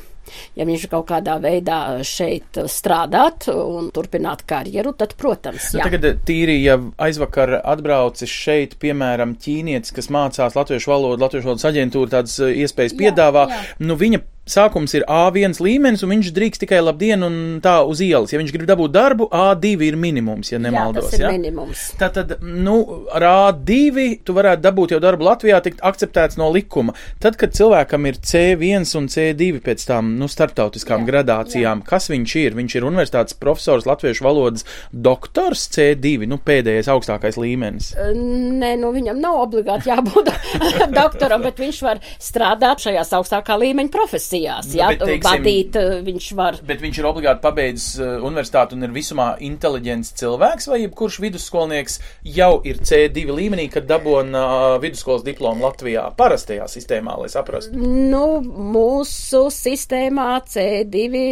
Ja 0.59 0.67
viņš 0.69 0.87
kaut 0.93 1.07
kādā 1.11 1.37
veidā 1.43 1.81
šeit 2.07 2.59
strādāt 2.73 3.49
un 3.53 3.91
turpināt 3.95 4.45
karjeru, 4.49 4.95
tad, 4.99 5.15
protams, 5.21 5.73
Nu, 5.75 5.81
jā. 5.81 5.89
tagad 5.89 6.23
tīri, 6.29 6.59
ja 6.65 6.79
aizvakar 7.03 7.59
atbraucis 7.63 8.31
šeit, 8.31 8.77
piemēram, 8.83 9.37
ķīnietis, 9.43 9.95
kas 9.97 10.11
mācās 10.15 10.57
latviešu 10.57 10.91
valodu, 10.93 11.21
latviešu 11.25 11.51
valodas 11.51 11.69
aģentūra 11.71 12.15
tādas 12.19 12.39
eh, 12.41 12.55
iespējas 12.65 12.95
Jā, 12.97 13.01
piedāvā, 13.05 13.47
jā. 13.53 13.61
nu 13.87 13.97
viņa 14.01 14.23
sākums 14.47 14.95
ir 14.95 15.05
A1 15.11 15.59
līmenis, 15.63 16.05
un 16.07 16.13
viņš 16.15 16.31
drīkst 16.37 16.63
tikai 16.63 16.79
labdien 16.85 17.23
un 17.27 17.37
tā 17.63 17.81
uz 17.87 18.01
ielas. 18.05 18.33
Ja 18.33 18.41
viņš 18.41 18.53
grib 18.55 18.69
dabūt 18.71 18.95
darbu, 18.95 19.29
A2 19.35 19.75
ir 19.89 19.99
minimums, 20.01 20.53
ja 20.53 20.61
nemaldos. 20.63 21.09
jā, 21.09 21.11
tas 21.11 21.19
ir 21.19 21.25
ja? 21.27 21.33
minimums. 21.35 21.85
Tātad, 21.99 22.37
nu, 22.43 22.77
ar 23.15 23.27
A2 23.31 24.07
tu 24.27 24.37
varētu 24.37 24.63
dabūt 24.65 24.95
jau 24.95 25.01
darbu 25.03 25.27
Latvijā, 25.27 25.59
tikt 25.65 25.83
akceptēts 25.87 26.39
no 26.39 26.49
likuma. 26.55 26.95
Tad, 27.23 27.39
kad 27.41 27.57
cilvēkam 27.59 28.07
ir 28.07 28.21
C1 28.23 28.87
un 29.01 29.11
C2 29.13 29.61
pēc 29.67 29.87
tām, 29.91 30.15
nu, 30.21 30.31
starptautiskām 30.31 31.03
Jā, 31.03 31.11
gradācijām, 31.11 31.83
kas 31.87 32.11
viņš 32.13 32.37
ir? 32.45 32.59
Viņš 32.61 32.79
ir 32.79 32.87
universitātes 32.87 33.37
profesors, 33.41 33.89
latviešu 33.89 34.25
valodas 34.27 34.67
doktors 34.93 35.67
C2, 35.75 36.29
nu, 36.31 36.39
pēdējais 36.39 36.91
augstākais 36.93 37.41
līmenis. 37.41 37.93
Nē, 37.97 38.77
nu 38.79 38.93
viņam 38.95 39.19
nav 39.21 39.43
obligāti 39.43 39.91
jābūt 39.91 40.31
doktoram, 41.01 41.43
bet 41.47 41.59
viņš 41.61 41.83
var 41.87 42.03
strādāt 42.23 42.87
šajās 42.87 43.13
augstākā 43.19 43.59
līmeņa 43.61 43.93
profesijās. 43.93 44.36
Nu, 44.71 44.79
Jā, 44.81 44.91
bet, 44.93 45.03
teiksim, 45.03 45.27
vadīt 45.27 45.79
eh, 45.81 45.93
viņš 46.07 46.29
var. 46.39 46.59
Bet 46.67 46.83
viņš 46.85 47.01
ir 47.01 47.09
obligāti 47.09 47.43
pabeidzis 47.45 47.89
uh, 48.01 48.13
universitāti 48.27 48.77
un 48.77 48.87
ir 48.87 48.95
visumā 48.95 49.29
inteliģents 49.47 50.13
cilvēks, 50.21 50.69
vai 50.71 50.81
jebkurš 50.85 51.19
vidusskolnieks 51.25 51.99
jau 52.37 52.51
ir 52.69 52.81
C2 52.83 53.27
līmenī, 53.37 53.69
kad 53.73 53.89
dabūna 53.89 54.43
uh, 54.43 54.67
vidusskolas 54.83 55.25
diplomu 55.27 55.67
Latvijā 55.67 56.07
parastajā 56.19 56.69
sistēmā, 56.71 57.17
lai 57.21 57.31
saprastu. 57.33 57.77
Nu, 57.77 58.41
mūsu 58.45 59.47
sistēmā 59.55 60.29
C2 60.47 61.23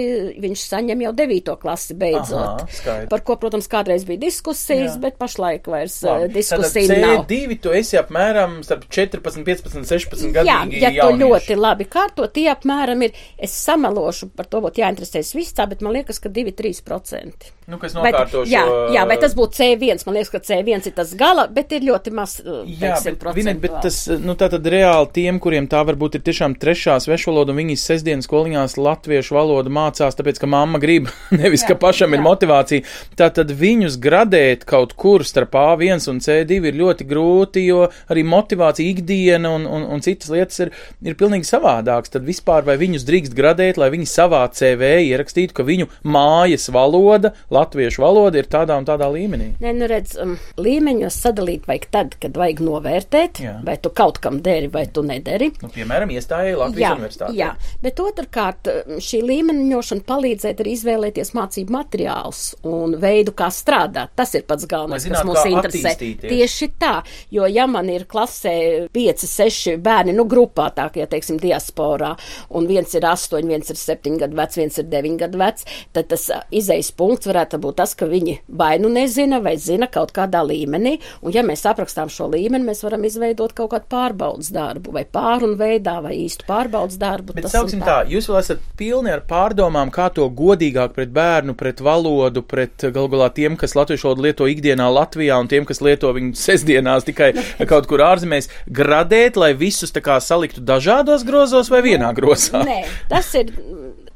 viņš 0.44 0.66
saņem 0.70 1.06
jau 1.06 1.14
9. 1.25 1.54
klasi 1.61 1.99
beidzot. 1.99 2.64
Aha, 2.64 2.99
par 3.11 3.25
ko, 3.26 3.38
protams, 3.40 3.68
kādreiz 3.70 4.06
bija 4.08 4.25
diskusijas, 4.26 4.94
Jā. 4.94 5.02
bet 5.06 5.18
pašlaik 5.20 5.68
vairs 5.70 6.00
Labi. 6.04 6.30
diskusija 6.38 6.88
Tātad 6.90 7.04
nav. 7.04 7.25
C2 7.28 7.58
tu 7.64 7.75
esi 7.75 7.99
apmēram 8.00 8.61
starp 8.66 8.87
14, 8.92 9.44
15, 9.46 9.84
16 9.88 10.34
Jā, 10.34 10.42
gadīgi 10.64 10.82
ja 10.82 11.08
tu 11.08 11.18
ļoti 11.20 11.56
labi 11.58 11.87
kārto, 11.90 12.26
tie 12.32 12.46
apmēram 12.52 12.93
ir, 13.02 13.16
es 13.38 13.56
samalošu, 13.64 14.30
par 14.36 14.46
to 14.50 14.60
būtu 14.64 14.84
jāinteresēs 14.84 15.34
viss 15.34 15.56
tā, 15.56 15.66
bet 15.70 15.82
man 15.82 15.96
liekas, 15.96 16.20
ka 16.22 16.30
2-3%. 16.30 17.53
Nu, 17.64 17.78
kas 17.80 17.94
Bet, 17.97 18.12
nokārto 18.12 18.42
šo... 18.42 18.50
jā, 18.50 18.62
jā, 18.92 19.02
vai 19.09 19.16
tas 19.21 19.33
būtu 19.37 19.56
C1, 19.56 20.02
man 20.04 20.18
liekas, 20.18 20.30
ka 20.35 20.40
C1 20.44 20.88
ir 20.90 20.92
tas 20.92 21.14
gala, 21.16 21.47
bet 21.49 21.71
ir 21.73 21.87
ļoti 21.87 22.11
maz, 22.12 22.35
uh, 22.42 22.59
Jā, 22.68 22.92
teiksim, 22.99 23.16
bet, 23.23 23.37
Vinet, 23.38 23.61
bet 23.62 23.78
tas, 23.87 23.97
nu, 24.21 24.35
tā 24.37 24.50
tad 24.52 24.66
reāli 24.68 25.09
tiem, 25.16 25.38
kuriem 25.40 25.64
tā 25.73 25.80
varbūt 25.88 26.18
ir 26.18 26.25
tiešām 26.26 26.59
trešā 26.61 26.99
svešu 27.00 27.30
valoda, 27.33 27.54
un 27.54 27.62
viņi 27.62 27.78
sestdienas 27.80 28.28
skoliņās 28.28 28.76
latviešu 28.76 29.38
valodu 29.38 29.73
mācās, 29.73 30.18
tāpēc, 30.18 30.42
ka 30.42 30.50
mamma 30.52 30.80
grib, 30.83 31.09
nevis, 31.40 31.64
Jā, 31.64 31.71
ka 31.73 31.78
pašam 31.87 32.12
ir 32.12 32.21
jā. 32.21 32.26
motivācija. 32.26 32.88
Tā 33.16 33.30
tad 33.33 33.54
viņus 33.56 33.97
gradēt 34.02 34.68
kaut 34.68 34.92
kur 35.00 35.25
starp 35.25 35.56
A1 35.56 36.04
un 36.12 36.21
C2 36.21 36.61
ir 36.68 36.78
ļoti 36.83 37.09
grūti, 37.09 37.64
jo 37.71 37.87
arī 38.12 38.26
motivācija 38.28 38.92
ikdiena 38.92 39.54
un, 39.56 39.64
un, 39.64 39.88
un 39.97 40.04
citas 40.04 40.28
lietas 40.35 40.66
ir, 40.66 40.75
ir 41.00 41.16
pilnīgi 41.16 41.49
savādāks. 41.49 42.12
Tad 42.12 42.28
vispār 42.28 42.68
vai 42.68 42.76
viņus 42.80 43.09
drīkst 43.09 43.40
gradēt, 43.40 43.80
lai 43.80 43.88
viņi 43.97 44.12
savā 44.12 44.44
CV 44.52 44.92
ierakstītu, 45.09 45.56
ka 45.56 45.64
viņu 45.64 45.88
mājas 46.04 46.68
valoda, 46.75 47.33
latviešu 47.54 48.02
valoda 48.02 48.40
ir 48.40 48.49
tādā 48.50 48.76
un 48.80 48.87
tādā 48.88 49.06
līmenī. 49.14 49.52
Nē, 49.62 49.73
nu 49.78 49.88
redz, 49.90 50.16
um, 50.20 50.34
līmeņos 50.61 51.18
sadalīt 51.25 51.68
vajag 51.70 51.87
tad, 51.94 52.16
kad 52.23 52.37
vajag 52.40 52.62
novērtēt, 52.66 53.40
Jā. 53.44 53.54
vai 53.66 53.76
tu 53.82 53.92
kaut 53.94 54.18
kam 54.25 54.40
deri, 54.44 54.68
vai 54.73 54.84
tu 54.90 55.04
nederi. 55.06 55.50
Nu, 55.62 55.70
piemēram, 55.75 56.11
iestājai 56.14 56.56
Latvijas 56.58 56.84
Jā, 56.84 56.92
universitātē. 56.99 57.37
jā, 57.38 57.50
bet 57.84 58.02
otrkārt 58.02 58.70
um, 58.73 58.99
šī 59.04 59.23
līmeņošana 59.30 60.06
palīdzēt 60.08 60.62
arī 60.64 60.75
izvēlēties 60.78 61.32
mācību 61.37 61.75
materiālus 61.75 62.42
un 62.66 62.96
veidu, 63.02 63.34
kā 63.37 63.49
strādāt. 63.54 64.14
Tas 64.18 64.34
ir 64.34 64.44
pats 64.49 64.66
galvenais, 64.70 65.06
Lai 65.06 65.14
kas 65.14 65.28
mūs 65.28 65.44
interesē. 65.50 65.94
Tieši 66.25 66.70
tā, 66.80 66.94
jo 67.34 67.46
ja 67.50 67.66
man 67.70 67.88
ir 67.92 68.06
klasē 68.11 68.54
5, 68.94 69.26
6 69.30 69.78
bērni, 69.84 70.14
nu 70.16 70.25
grupā 70.30 70.70
tā, 70.75 70.88
ja 70.99 71.06
teiksim 71.11 71.38
diasporā, 71.42 72.14
un 72.54 72.66
viens 72.70 72.94
ir 72.96 73.04
8, 73.06 73.44
viens 73.49 73.70
ir 73.70 73.78
7 73.80 74.18
gadu 74.23 74.38
vecs, 74.38 74.58
viens 74.61 74.78
ir 74.80 74.88
9 74.92 75.18
gadu 75.20 75.38
vecs, 75.40 75.66
tad 75.94 76.08
tas 76.11 76.26
ā, 76.34 76.40
izejas 76.54 76.90
punkts 76.96 77.28
varētu 77.28 77.43
būt 77.52 77.78
tas, 77.80 77.94
ka 77.98 78.08
viņi 78.10 78.38
vai 78.48 78.76
nu 78.82 78.90
nezina, 78.92 79.40
vai 79.44 79.56
zina 79.60 79.88
kaut 79.92 80.12
kādā 80.16 80.42
līmenī, 80.46 80.96
un 81.22 81.34
ja 81.34 81.44
mēs 81.46 81.64
aprakstām 81.68 82.10
šo 82.12 82.28
līmeni, 82.32 82.64
mēs 82.66 82.82
varam 82.84 83.04
izveidot 83.06 83.54
kaut 83.56 83.72
kādu 83.74 83.88
pārbaudas 83.92 84.50
darbu, 84.54 84.94
vai 84.94 85.04
pārunu 85.04 85.58
veidā, 85.60 85.98
vai 86.04 86.14
īstu 86.24 86.46
pārbaudas 86.48 86.98
darbu. 87.00 87.36
Bet 87.36 87.48
sauksim 87.52 87.82
tā, 87.84 88.02
jūs 88.10 88.28
vēl 88.30 88.40
esat 88.40 88.64
pilni 88.78 89.12
ar 89.14 89.24
pārdomām, 89.28 89.92
kā 89.94 90.08
to 90.14 90.26
godīgāk 90.28 90.96
pret 90.96 91.12
bērnu, 91.14 91.56
pret 91.58 91.82
valodu, 91.84 92.44
pret 92.46 92.86
galu 92.94 93.12
galā 93.14 93.30
tiem, 93.34 93.58
kas 93.60 93.76
latviešu 93.78 94.10
valodu 94.10 94.26
lieto 94.28 94.48
ikdienā 94.50 94.88
Latvijā 94.94 95.38
un 95.40 95.50
tiem, 95.50 95.66
kas 95.68 95.82
lieto 95.84 96.12
viņu 96.14 96.34
sestdienās 96.38 97.06
tikai 97.08 97.32
kaut 97.70 97.88
kur 97.90 98.04
ārzemēs, 98.06 98.50
gradēt, 98.66 99.38
lai 99.40 99.52
visus 99.58 99.94
tā 99.94 100.02
kā 100.04 100.18
saliktu 100.22 100.64
dažādos 100.64 101.26
grozos 101.26 101.72
vai 101.72 101.82
vienā 101.84 102.12
grozā. 102.16 102.64
Nē, 102.66 102.82
tas 103.10 103.32
ir. 103.38 103.52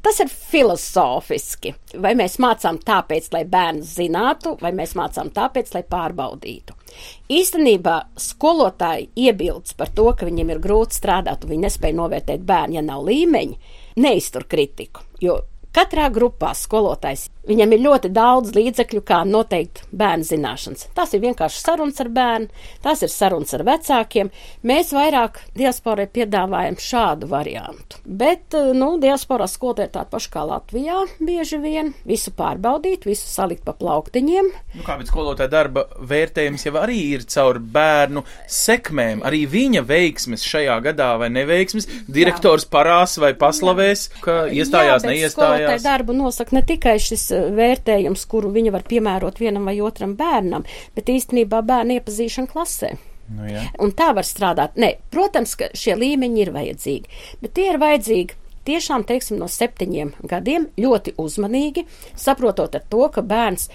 Tas 0.01 0.19
ir 0.23 0.29
filozofiski. 0.31 1.73
Vai 1.99 2.13
mēs 2.15 2.37
mācām 2.39 2.79
tāpēc, 2.87 3.27
lai 3.33 3.43
bērns 3.49 3.97
zinātu, 3.97 4.55
vai 4.61 4.71
mēs 4.75 4.95
mācām 4.95 5.31
tāpēc, 5.35 5.73
lai 5.75 5.83
pārbaudītu. 5.91 6.77
Īstenībā 7.35 7.97
skolotāji 8.19 9.09
iebildes 9.27 9.75
par 9.77 9.91
to, 9.95 10.07
ka 10.15 10.27
viņiem 10.29 10.55
ir 10.55 10.63
grūti 10.63 10.95
strādāt 10.95 11.43
un 11.43 11.53
viņi 11.53 11.67
nespēja 11.67 11.99
novērtēt 11.99 12.47
bērnu, 12.47 12.79
ja 12.79 12.85
nav 12.85 13.03
līmeņi, 13.09 13.59
neiztur 13.99 14.47
kritiku. 14.47 15.03
Jo 15.19 15.41
katrā 15.75 16.07
grupā 16.13 16.53
skolotājs 16.57 17.27
viņam 17.49 17.73
ir 17.75 17.83
ļoti 17.85 18.11
daudz 18.13 18.53
līdzekļu, 18.55 19.01
kā 19.07 19.23
noteikt 19.27 19.83
bērnu 19.95 20.27
zināšanas. 20.27 20.87
Tas 20.97 21.13
ir 21.15 21.23
vienkārši 21.23 21.61
sarunas 21.63 21.99
ar 22.03 22.09
bērnu, 22.13 22.49
tas 22.85 23.01
ir 23.05 23.11
sarunas 23.13 23.53
ar 23.57 23.65
vecākiem. 23.67 24.29
Mēs 24.69 24.93
vairāk 24.95 25.41
diasporai 25.57 26.07
piedāvājam 26.13 26.77
šādu 26.79 27.29
variantu. 27.31 27.99
Bet, 28.05 28.53
eh, 28.53 28.71
nu, 28.77 28.91
diasporā 29.01 29.47
skolotāji 29.49 29.89
ir 29.89 29.95
tādi 29.97 30.13
paši 30.13 30.31
kā 30.33 30.45
Latvijā, 30.49 30.99
bieži 31.19 31.61
vien 31.61 31.93
visu 32.05 32.31
pārbaudīt, 32.31 33.05
visu 33.09 33.27
salikt 33.29 33.65
pa 33.65 33.73
plauktiņiem. 33.73 34.51
Nu, 34.75 34.83
kā 34.85 34.97
bet 34.99 35.09
skolotāja 35.11 35.49
darba 35.51 35.85
vērtējums 35.99 36.65
jau 36.65 36.73
arī 36.81 36.99
ir 37.17 37.25
caur 37.29 37.59
bērnu 37.59 38.23
sekmēm. 38.47 39.23
Arī 39.25 39.43
viņa 39.49 39.83
veiksmes 39.89 40.43
šajā 40.45 40.77
gadā 40.85 41.11
vai 41.19 41.29
neveiksmes 41.33 41.87
direktors 42.09 42.65
parās 42.69 43.17
vai 43.21 43.33
paslavēs, 43.33 44.07
ka 44.21 44.45
iestājās, 44.47 45.03
Jā, 45.03 45.09
neiestājās. 45.09 45.33
skolotāja 45.35 45.81
darbu 45.83 46.13
nosaka 46.17 46.55
ne 46.55 46.63
tikai 46.67 46.97
šis 47.01 47.31
vērtējums, 47.55 48.25
kuru 48.29 48.51
viņa 48.55 48.73
var 48.75 48.85
piemērot 48.89 49.39
vienam 49.41 49.69
vai 49.69 49.77
otram 49.85 50.15
bērnam, 50.19 50.65
bet 50.95 51.11
īstenībā 51.11 51.61
bērnu 51.65 51.99
iepazīšana 51.99 52.51
klasē. 52.51 52.95
Nu, 53.29 53.45
jā. 53.45 53.67
Un 53.81 53.93
tā 53.93 54.09
var 54.17 54.25
strādāt. 54.25 54.77
Nē, 54.79 54.95
protams, 55.13 55.53
ka 55.59 55.69
šie 55.77 55.95
līmeņi 55.99 56.45
ir 56.45 56.53
vajadzīgi, 56.55 57.19
bet 57.43 57.57
tie 57.57 57.71
ir 57.73 57.81
vajadzīgi. 57.81 58.37
Tiešām, 58.69 59.05
teiksim, 59.07 59.39
no 59.41 59.47
septiņiem 59.49 60.11
gadiem 60.29 60.67
ļoti 60.77 61.15
uzmanīgi, 61.17 61.85
saprotot 62.19 62.75
ar 62.77 62.83
to, 62.91 63.05
ka 63.13 63.23
bērns 63.25 63.69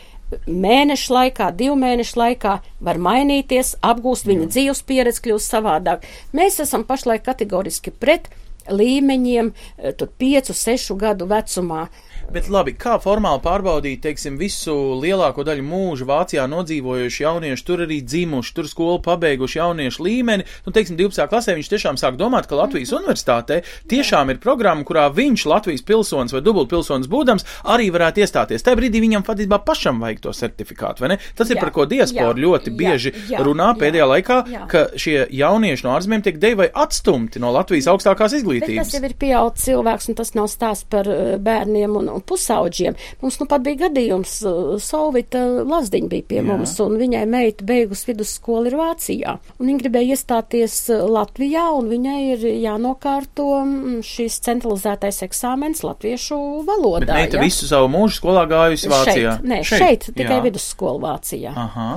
mēnešu 0.46 1.14
laikā, 1.14 1.48
divu 1.56 1.74
mēnešu 1.80 2.18
laikā 2.20 2.54
var 2.84 3.00
mainīties, 3.02 3.74
apgūst 3.84 4.28
viņa 4.28 4.48
dzīves 4.52 4.82
pieredzi, 4.86 5.22
kļūst 5.24 5.56
savādāk. 5.56 6.06
Mēs 6.36 6.60
esam 6.62 6.84
pašlaik 6.86 7.24
kategoriski 7.26 7.92
pret 7.92 8.30
līmeņiem, 8.68 9.52
eh, 9.78 9.92
tur 9.92 10.08
piecu, 10.18 10.54
sešu 10.54 10.96
gadu 10.96 11.26
vecumā. 11.26 11.88
Bet 12.32 12.48
labi, 12.50 12.72
kā 12.74 12.96
formāli 13.02 13.38
pārbaudīt, 13.44 14.00
teiksim, 14.02 14.34
visu 14.40 14.72
lielāko 14.98 15.44
daļu 15.46 15.64
mūža 15.68 16.06
Vācijā 16.08 16.46
nodzīvojuši 16.50 17.22
jaunieši, 17.22 17.64
tur 17.66 17.84
arī 17.84 18.00
dzimuši, 18.02 18.54
tur 18.56 18.66
skolu 18.70 18.98
pabeiguši 19.04 19.60
jauniešu 19.60 20.02
līmeni, 20.02 20.46
nu, 20.66 20.72
teiksim, 20.74 20.96
12. 20.98 21.28
klasē 21.30 21.54
viņš 21.58 21.70
tiešām 21.70 22.00
sāk 22.00 22.18
domāt, 22.18 22.48
ka 22.50 22.58
Latvijas 22.58 22.94
universitātē 22.96 23.60
tiešām 23.90 24.32
ir 24.34 24.40
programma, 24.42 24.86
kurā 24.88 25.06
viņš, 25.14 25.44
Latvijas 25.52 25.84
pilsonis 25.86 26.34
vai 26.34 26.42
dubultpilsonis 26.44 27.10
būdams, 27.12 27.46
arī 27.70 27.90
varētu 27.94 28.24
iestāties. 28.24 28.66
Tajā 28.66 28.80
brīdī 28.80 29.04
viņam 29.04 29.26
patiesībā 29.26 29.60
pašam 29.68 30.02
vajag 30.02 30.24
to 30.26 30.34
certifikātu, 30.34 31.04
vai 31.04 31.14
ne? 31.14 31.20
Tas 31.38 31.52
ir 31.52 31.60
Jā, 31.60 31.62
par 31.62 31.74
ko 31.76 31.86
diaspora 31.90 32.34
jā, 32.34 32.42
ļoti 32.48 32.72
jā, 32.72 32.76
bieži 32.80 33.14
jā, 33.30 33.44
runā 33.46 33.70
jā, 33.70 33.78
pēdējā 33.84 34.10
laikā, 34.10 34.40
jā. 34.50 34.64
ka 34.72 34.84
šie 34.98 35.16
jaunieši 35.30 35.86
no 35.86 35.94
ārzemēm 35.94 36.26
tiek 36.26 36.42
devi 36.42 36.64
vai 36.64 36.70
atstumti 36.84 37.42
no 37.42 37.52
Latvijas 37.54 37.90
augstākās 37.94 38.32
Bet 38.34 38.40
tas 38.40 38.40
izglītības. 38.42 38.94
jau 38.96 39.04
ir 39.06 39.16
pieaudzis 39.20 39.68
cilvēks, 39.68 40.10
un 40.10 40.18
tas 40.18 40.34
nav 40.34 40.50
stāsts 40.50 40.88
par 40.90 41.08
eh, 41.10 41.36
bērniem 41.38 41.98
un, 42.00 42.13
pusauģiem. 42.22 42.96
Mums 43.22 43.38
nu 43.40 43.46
pat 43.50 43.64
bija 43.64 43.84
gadījums, 43.86 44.36
uh, 44.46 44.74
Solvita 44.82 45.42
Lazdiņa 45.64 46.10
bija 46.12 46.28
pie 46.30 46.40
Jā. 46.40 46.46
mums, 46.46 46.76
un 46.84 46.96
viņai 47.00 47.24
meita 47.30 47.66
beigus 47.66 48.04
vidusskolu 48.08 48.70
ir 48.70 48.78
Vācijā. 48.78 49.36
Un 49.58 49.70
viņa 49.70 49.82
gribēja 49.84 50.18
iestāties 50.18 50.78
uh, 50.94 51.04
Latvijā, 51.10 51.66
un 51.78 51.90
viņai 51.92 52.18
ir 52.34 52.46
jānokārto 52.64 53.48
mm, 53.62 53.98
šis 54.06 54.40
centralizētais 54.44 55.22
eksāmens 55.26 55.84
latviešu 55.86 56.40
valodā. 56.68 57.06
Bet 57.06 57.14
meita 57.14 57.40
ja? 57.40 57.44
visu 57.44 57.68
savu 57.70 57.90
mūžu 57.92 58.20
skolā 58.20 58.46
gājusi 58.50 58.92
Vācijā. 58.92 59.36
Šeit, 59.38 59.50
nē, 59.50 59.60
šeit, 59.64 59.84
šeit 59.84 60.08
tikai 60.12 60.38
jā. 60.38 60.44
vidusskolu 60.48 61.02
Vācijā. 61.04 61.54
Aha. 61.54 61.90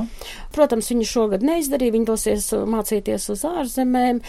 Protams, 0.57 0.89
viņi 0.91 1.05
šogad 1.07 1.43
neizdarīja, 1.45 1.93
viņi 1.93 2.07
dosies 2.09 2.47
uh, 2.55 2.63
mācīties 2.69 3.27
uz 3.33 3.43
ārzemēm, 3.47 4.21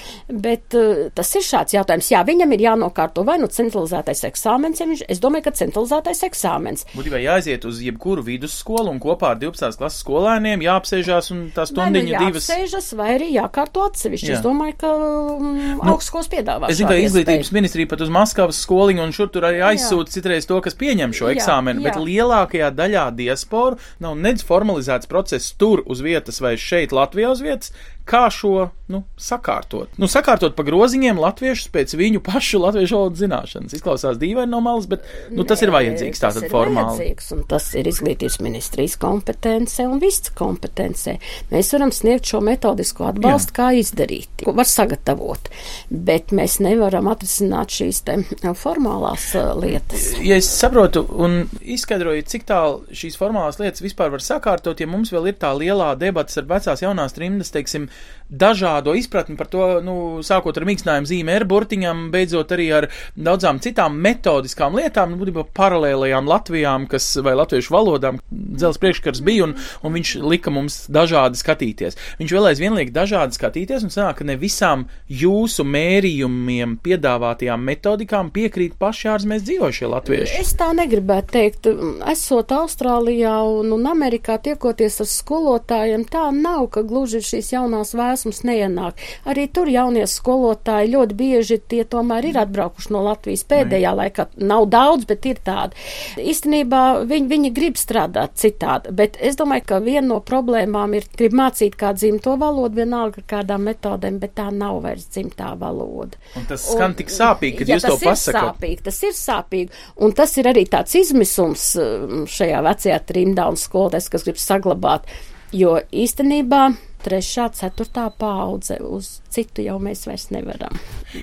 bet 0.44 0.76
uh, 0.76 1.06
tas 1.16 1.30
ir 1.38 1.44
šāds 1.47 1.75
jautājums. 1.76 2.11
Jā, 2.12 2.20
viņam 2.28 2.52
ir 2.56 2.64
jānokārto 2.66 3.25
vai 3.26 3.38
nu 3.40 3.49
centralizētais 3.52 4.25
eksāmens, 4.28 4.82
ja 4.82 4.88
viņš, 4.90 5.04
es 5.08 5.23
domāju, 5.23 5.47
ka 5.49 5.54
centralizētais 5.58 6.20
eksāmens. 6.28 6.85
Būtībā 6.92 7.20
jāaiziet 7.23 7.64
uz 7.68 7.80
jebkuru 7.85 8.25
vidusskolu 8.26 8.92
un 8.92 9.00
kopā 9.02 9.32
ar 9.35 9.40
12. 9.40 9.78
klases 9.80 10.02
skolēniem 10.04 10.64
jāapsēžās 10.66 11.30
un 11.35 11.47
tā 11.56 11.64
Vai 11.64 11.64
nu 11.64 11.70
stundiņa 11.73 12.20
divas. 12.26 12.49
jāapsēžas, 12.50 12.90
vai 12.99 13.08
arī 13.16 13.30
jākārto 13.37 13.87
atsevišķi. 13.88 14.28
Jā. 14.32 14.37
Es 14.38 14.44
domāju, 14.44 14.76
ka 14.82 14.92
um, 14.99 15.54
Nu, 15.78 15.94
augstskolas 15.94 16.28
piedāvā. 16.32 16.68
Es 16.73 16.80
zinu, 16.80 16.90
ka 16.90 16.99
izglītības 17.00 17.50
ministrija 17.54 17.88
pat 17.88 18.02
uz 18.04 18.11
Maskavas 18.12 18.58
skoliņu 18.64 19.02
un 19.06 19.12
šur 19.14 19.28
tur 19.32 19.47
arī 19.49 19.62
aizsūta 19.70 20.12
citreiz 20.12 20.47
to, 20.49 20.58
kas 20.64 20.75
pieņem 20.78 21.14
šo 21.16 21.28
Jā, 21.30 21.37
eksāmenu, 21.38 21.82
bet 21.85 21.97
jā. 21.97 22.02
lielākajā 22.04 22.70
daļā 22.76 23.04
diasporu 23.16 23.78
nav 24.02 24.16
nedz 24.18 24.42
formalizēts 24.44 25.06
process 25.11 25.52
tur 25.58 25.82
uz 25.87 26.00
vietas 26.02 26.17
vai 26.42 26.56
šeit 26.58 26.94
Latvijā 26.96 27.30
uz 27.30 27.42
vietas, 27.44 27.72
kā 28.08 28.24
šo, 28.32 28.68
nu, 28.88 29.02
sakārtot. 29.20 29.92
Nu, 30.00 30.08
sakārtot 30.10 30.54
pa 30.56 30.64
groziņiem 30.66 31.20
latviešus 31.20 31.68
pēc 31.74 31.94
viņu 31.98 32.22
pašu 32.24 32.60
latviešu 32.62 32.96
valodas 32.96 33.22
zināšanas. 33.22 33.74
Izklausās 33.76 34.18
dīvaini 34.20 34.52
no 34.52 34.62
malas, 34.64 34.88
bet, 34.90 35.04
nu, 35.34 35.44
tas 35.48 35.62
ir 35.64 35.72
vajadzīgs 35.74 36.22
tātad 36.22 36.46
ir 36.46 36.52
formāli. 36.52 36.94
Vajadzīgs, 36.96 37.30
tas 37.50 37.68
ir 37.78 37.90
izglītības 37.90 38.38
ministrijas 38.44 38.96
kompetence 39.00 39.84
un 39.86 40.00
viss 40.02 40.32
kompetence. 40.38 41.18
Mēs 41.52 41.72
varam 41.76 41.92
sniegt 41.94 42.30
šo 42.32 42.40
metodisko 42.44 43.08
atbalstu, 43.10 43.56
kā 43.58 43.70
izdarīt, 43.78 44.30
ko 44.44 44.56
var 44.56 44.68
sagatavot, 44.68 45.50
bet 45.92 46.32
mēs 46.36 46.58
nevaram 46.64 47.10
atrisināt 47.12 47.74
šīs 47.74 48.02
te 48.08 48.18
formālās 48.58 49.30
uh, 49.36 49.52
lietas. 49.58 50.10
Ja 50.24 50.38
es 50.40 50.48
saprotu 50.48 51.04
un 51.18 51.42
izskaidroju, 51.60 52.24
cik 52.28 52.48
tālu 52.48 52.96
šīs 52.96 53.18
formālās 53.20 53.60
lietas 53.60 53.84
vispār 53.84 54.12
var 54.14 54.24
sakārtot, 54.24 54.80
ja 54.80 54.88
mums 54.88 55.12
vēl 55.12 55.30
ir 55.32 55.38
tā 55.40 55.52
lielā 55.56 55.92
debata 55.98 56.40
ar 56.40 56.48
vecās 56.48 56.82
jaunās 56.82 57.14
trimdas, 57.16 57.52
teiksim, 57.54 57.88
dažādo 58.28 58.95
izpratni 58.95 59.37
par 59.37 59.49
to, 59.49 59.81
nu, 59.85 60.21
sākot 60.25 60.57
ar 60.59 60.67
mīkstinājumu 60.69 61.09
zīmē 61.09 61.38
ar 61.40 61.47
burtiņām, 61.49 62.09
beidzot 62.12 62.52
arī 62.52 62.69
ar 62.76 62.88
daudzām 63.17 63.61
citām 63.64 63.97
metodiskām 64.05 64.76
lietām, 64.76 65.14
nu, 65.14 65.21
būtībā 65.23 65.47
paralēlajām 65.57 66.28
Latvijām, 66.28 66.87
kas, 66.93 67.09
vai 67.25 67.35
latviešu 67.38 67.73
valodām, 67.73 68.21
dzels 68.31 68.81
priekškars 68.83 69.23
bija, 69.25 69.49
un, 69.49 69.57
un 69.83 69.97
viņš 69.97 70.14
lika 70.21 70.52
mums 70.52 70.83
dažādi 70.93 71.40
skatīties. 71.40 71.97
Viņš 72.21 72.35
vēl 72.37 72.50
aizvien 72.50 72.76
liek 72.76 72.93
dažādi 72.95 73.37
skatīties, 73.37 73.87
un 73.87 73.95
sanāk, 73.95 74.21
ka 74.21 74.28
ne 74.28 74.37
visām 74.40 74.87
jūsu 75.09 75.64
mērījumiem 75.64 76.76
piedāvātajām 76.85 77.64
metodikām 77.64 78.33
piekrīt 78.35 78.76
paši 78.81 79.12
ārzemēs 79.14 79.47
dzīvošie 79.49 79.88
latvieši. 79.95 80.37
Es 80.43 80.52
tā 80.59 80.71
negribētu 80.76 81.33
teikt. 81.38 81.71
Esot 82.12 82.52
Austrālijā 82.52 83.35
un, 83.49 83.73
un 83.73 83.88
Amerikā 83.88 84.37
tiekoties 84.45 85.00
ar 85.05 85.11
skolotājiem, 85.11 86.05
tā 86.11 86.28
nav, 86.35 86.69
ka 86.75 86.85
gluži 86.87 87.23
šīs 87.25 87.55
jaunās 87.55 87.88
vēsmas 87.97 88.42
neienāk. 88.47 88.99
Arī 89.28 89.47
tur 89.52 89.71
jaunie 89.71 90.07
skolotāji 90.09 90.92
ļoti 90.95 91.18
bieži 91.18 91.59
tie 91.68 91.85
tomēr 91.88 92.30
ir 92.30 92.40
atbraukuši 92.42 92.92
no 92.95 93.02
Latvijas 93.07 93.45
pēdējā 93.49 93.95
laikā. 93.99 94.28
Nav 94.49 94.68
daudz, 94.73 95.07
bet 95.09 95.26
ir 95.28 95.40
tādi. 95.45 95.78
Īstenībā 96.18 96.83
viņi, 97.09 97.30
viņi 97.33 97.52
grib 97.57 97.78
strādāt 97.80 98.37
citādi, 98.40 98.92
bet 98.95 99.18
es 99.21 99.38
domāju, 99.38 99.66
ka 99.73 99.80
viena 99.85 100.07
no 100.09 100.21
problēmām 100.25 100.97
ir 100.99 101.09
grib 101.18 101.37
mācīt 101.38 101.76
kā 101.78 101.92
dzimto 101.97 102.37
valodu, 102.40 102.80
vienalga 102.83 103.23
ar 103.23 103.28
kādām 103.35 103.66
metodēm, 103.68 104.21
bet 104.23 104.37
tā 104.38 104.49
nav 104.54 104.83
vairs 104.85 105.09
dzimtā 105.12 105.54
valoda. 105.59 106.18
Un 106.38 106.49
tas 106.49 106.66
skan 106.68 106.97
tik 106.99 107.12
sāpīgi, 107.12 107.62
kad 107.62 107.73
ja 107.73 107.78
jūs 107.78 107.87
to 107.87 107.95
tas 107.95 108.02
ir 108.02 108.12
pasakāt. 108.12 108.52
Sāpīgi, 108.52 108.85
tas 108.88 109.00
ir 109.04 109.16
sāpīgi. 109.18 109.83
Un 110.04 110.14
tas 110.18 110.37
ir 110.40 110.50
arī 110.50 110.64
tāds 110.71 110.95
izmisums 110.99 111.71
um, 111.80 112.23
šajā 112.28 112.62
vecajā 112.66 113.00
trimdā 113.09 113.49
un 113.50 113.59
skolotājs, 113.61 114.11
kas 114.12 114.26
grib 114.28 114.40
saglabāt. 114.42 115.11
Jo 115.57 115.78
īstenībā 115.88 116.67
trešā, 117.00 117.47
ceturtā 117.55 118.09
paudze 118.19 118.76
uz 118.85 119.21
citu 119.33 119.62
jau 119.64 119.76
mēs 119.83 120.02
vairs 120.09 120.26
nevaram. 120.35 120.75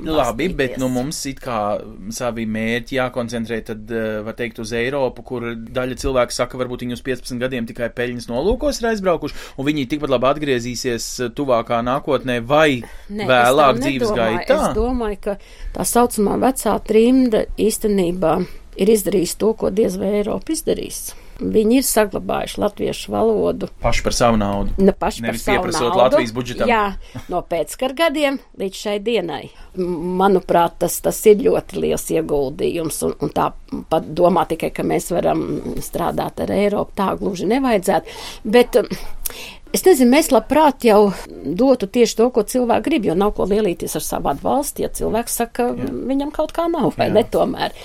Nu, 0.01 0.15
labi, 0.15 0.47
bet 0.55 0.77
nu, 0.81 0.87
mums 0.89 1.19
it 1.29 1.41
kā 1.43 1.77
savi 2.15 2.45
mērķi 2.49 2.97
jākoncentrē, 2.97 3.59
tad 3.67 3.91
eh, 3.93 4.21
var 4.25 4.37
teikt 4.39 4.61
uz 4.63 4.71
Eiropu, 4.77 5.25
kur 5.27 5.49
daļa 5.53 5.97
cilvēku 6.01 6.33
saka, 6.35 6.57
varbūt 6.61 6.85
viņi 6.85 6.97
uz 6.97 7.03
15 7.05 7.41
gadiem 7.43 7.67
tikai 7.69 7.91
peļņas 7.95 8.29
nolūkos 8.31 8.79
ir 8.81 8.89
aizbraukuši, 8.93 9.37
un 9.59 9.69
viņi 9.69 9.87
tikpat 9.91 10.15
labi 10.15 10.31
atgriezīsies 10.31 11.09
eh, 11.27 11.33
tuvākā 11.37 11.81
nākotnē 11.85 12.39
vai 12.47 12.79
Nē, 13.09 13.27
vēlāk 13.29 13.83
dzīves 13.83 14.09
nedomāju. 14.09 14.39
gaitā. 14.39 14.61
Es 14.61 14.79
domāju, 14.79 15.19
ka 15.27 15.37
tā 15.75 15.89
saucamā 15.91 16.39
vecā 16.47 16.79
trimda 16.87 17.45
īstenībā 17.61 18.39
ir 18.79 18.95
izdarījis 18.95 19.37
to, 19.43 19.53
ko 19.59 19.75
diez 19.75 19.99
vai 19.99 20.15
Eiropa 20.21 20.55
izdarīs. 20.55 21.11
Viņi 21.39 21.79
ir 21.81 21.83
saglabājuši 21.83 22.61
latviešu 22.63 23.11
valodu 23.11 23.67
Paši 23.83 24.03
par 24.05 24.15
savu 24.15 24.39
naudu. 24.39 24.71
Ne 24.79 24.93
paši 24.95 25.25
Nevis 25.25 25.43
par 25.43 25.71
savu 25.75 25.89
naudu. 25.89 25.99
Latvijas 25.99 26.31
budžetam. 26.35 26.69
Jā, 26.71 26.83
no 27.31 27.41
pēckara 27.43 27.97
gadiem 28.05 28.39
līdz 28.61 28.81
šai 28.85 28.95
dienai. 29.03 29.41
Manuprāt, 29.75 30.77
tas, 30.85 30.95
tas 31.03 31.19
ir 31.27 31.43
ļoti 31.43 31.81
liels 31.83 32.07
ieguldījums, 32.15 33.01
un, 33.07 33.17
un 33.25 33.33
tā 33.35 33.49
pat 33.91 34.07
domā 34.15 34.45
tikai, 34.47 34.71
ka 34.75 34.87
mēs 34.87 35.11
varam 35.11 35.43
strādāt 35.83 36.39
ar 36.45 36.55
Eiropu, 36.55 36.95
tā 36.95 37.11
gluži 37.19 37.49
nevajadzētu. 37.51 38.17
Bet, 38.55 38.79
Es 39.75 39.83
nezinu, 39.83 40.07
mēs 40.13 40.29
labprāt 40.31 40.85
jau 40.87 41.09
dotu 41.27 41.89
tieši 41.91 42.15
to, 42.15 42.29
ko 42.31 42.45
cilvēki 42.47 42.85
grib, 42.85 43.07
jo 43.09 43.15
nav 43.17 43.33
ko 43.35 43.47
lielīties 43.49 43.97
ar 43.99 44.03
savu 44.05 44.31
atbalstu, 44.31 44.85
ja 44.85 44.89
cilvēks 44.95 45.35
saka, 45.41 45.65
ka 45.75 45.89
viņam 46.11 46.31
kaut 46.35 46.53
kā 46.55 46.69
nav, 46.71 46.93
vai 46.95 47.09
Jā. 47.09 47.15
ne 47.17 47.23
tomēr. 47.33 47.75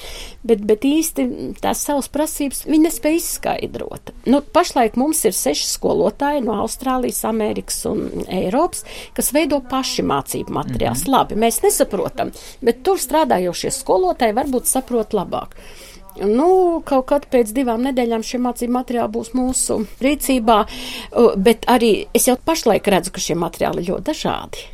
Bet, 0.46 0.62
bet 0.68 0.86
īsti 0.86 1.26
tās 1.60 1.82
savas 1.84 2.06
prasības 2.12 2.62
viņi 2.68 2.86
nespēja 2.86 3.18
izskaidrot. 3.18 4.14
Nu, 4.30 4.40
pašlaik 4.40 4.96
mums 5.00 5.24
ir 5.28 5.34
seši 5.36 5.66
skolotāji 5.66 6.44
no 6.46 6.60
Austrālijas, 6.62 7.24
Amerikas 7.28 7.82
un 7.90 8.24
Eiropas, 8.24 8.86
kas 9.16 9.34
veido 9.36 9.58
paši 9.60 10.06
mācību 10.06 10.54
materiālus. 10.60 11.04
Mm 11.04 11.10
-hmm. 11.10 11.18
Labi, 11.18 11.40
mēs 11.42 11.60
nesaprotam, 11.66 12.30
bet 12.62 12.84
tur 12.86 13.02
strādājošie 13.02 13.74
skolotāji 13.74 14.38
varbūt 14.38 14.70
saprot 14.70 15.12
labāk. 15.12 15.58
Nu, 16.18 16.80
kaut 16.86 17.06
kad 17.12 17.28
pēc 17.30 17.52
divām 17.54 17.84
nedēļām 17.86 18.24
šie 18.26 18.40
mācību 18.42 18.74
materiāli 18.74 19.14
būs 19.14 19.30
mūsu 19.38 19.78
rīcībā, 20.02 20.58
bet 21.38 21.68
arī 21.70 21.94
es 22.16 22.26
jau 22.28 22.36
pašlaik 22.36 22.90
redzu, 22.90 23.14
ka 23.14 23.22
šie 23.22 23.38
materiāli 23.38 23.84
ir 23.84 23.92
ļoti 23.92 24.08
dažādi. 24.10 24.66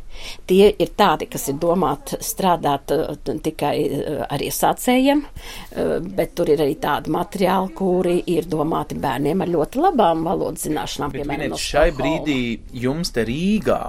Tie 0.49 0.71
ir 0.73 0.89
tādi, 0.97 1.29
kas 1.31 1.45
ir 1.53 1.59
domāti 1.61 2.17
strādāt 2.25 2.91
tikai 3.45 3.75
ar 4.27 4.43
iesācējiem, 4.43 5.21
bet 6.17 6.33
tur 6.39 6.51
ir 6.51 6.65
arī 6.65 6.79
tādi 6.83 7.13
materiāli, 7.15 7.75
kuri 7.77 8.17
ir 8.33 8.49
domāti 8.51 8.97
bērniem 8.99 9.45
ar 9.45 9.53
ļoti 9.53 9.85
labām 9.85 10.25
valodas 10.27 10.65
zināšanām. 10.67 11.13
Bet 11.13 11.21
piemēram, 11.21 11.53
no 11.53 11.61
šai 11.61 11.91
brīdī 11.95 12.41
jums 12.87 13.13
te 13.15 13.27
Rīgā 13.29 13.81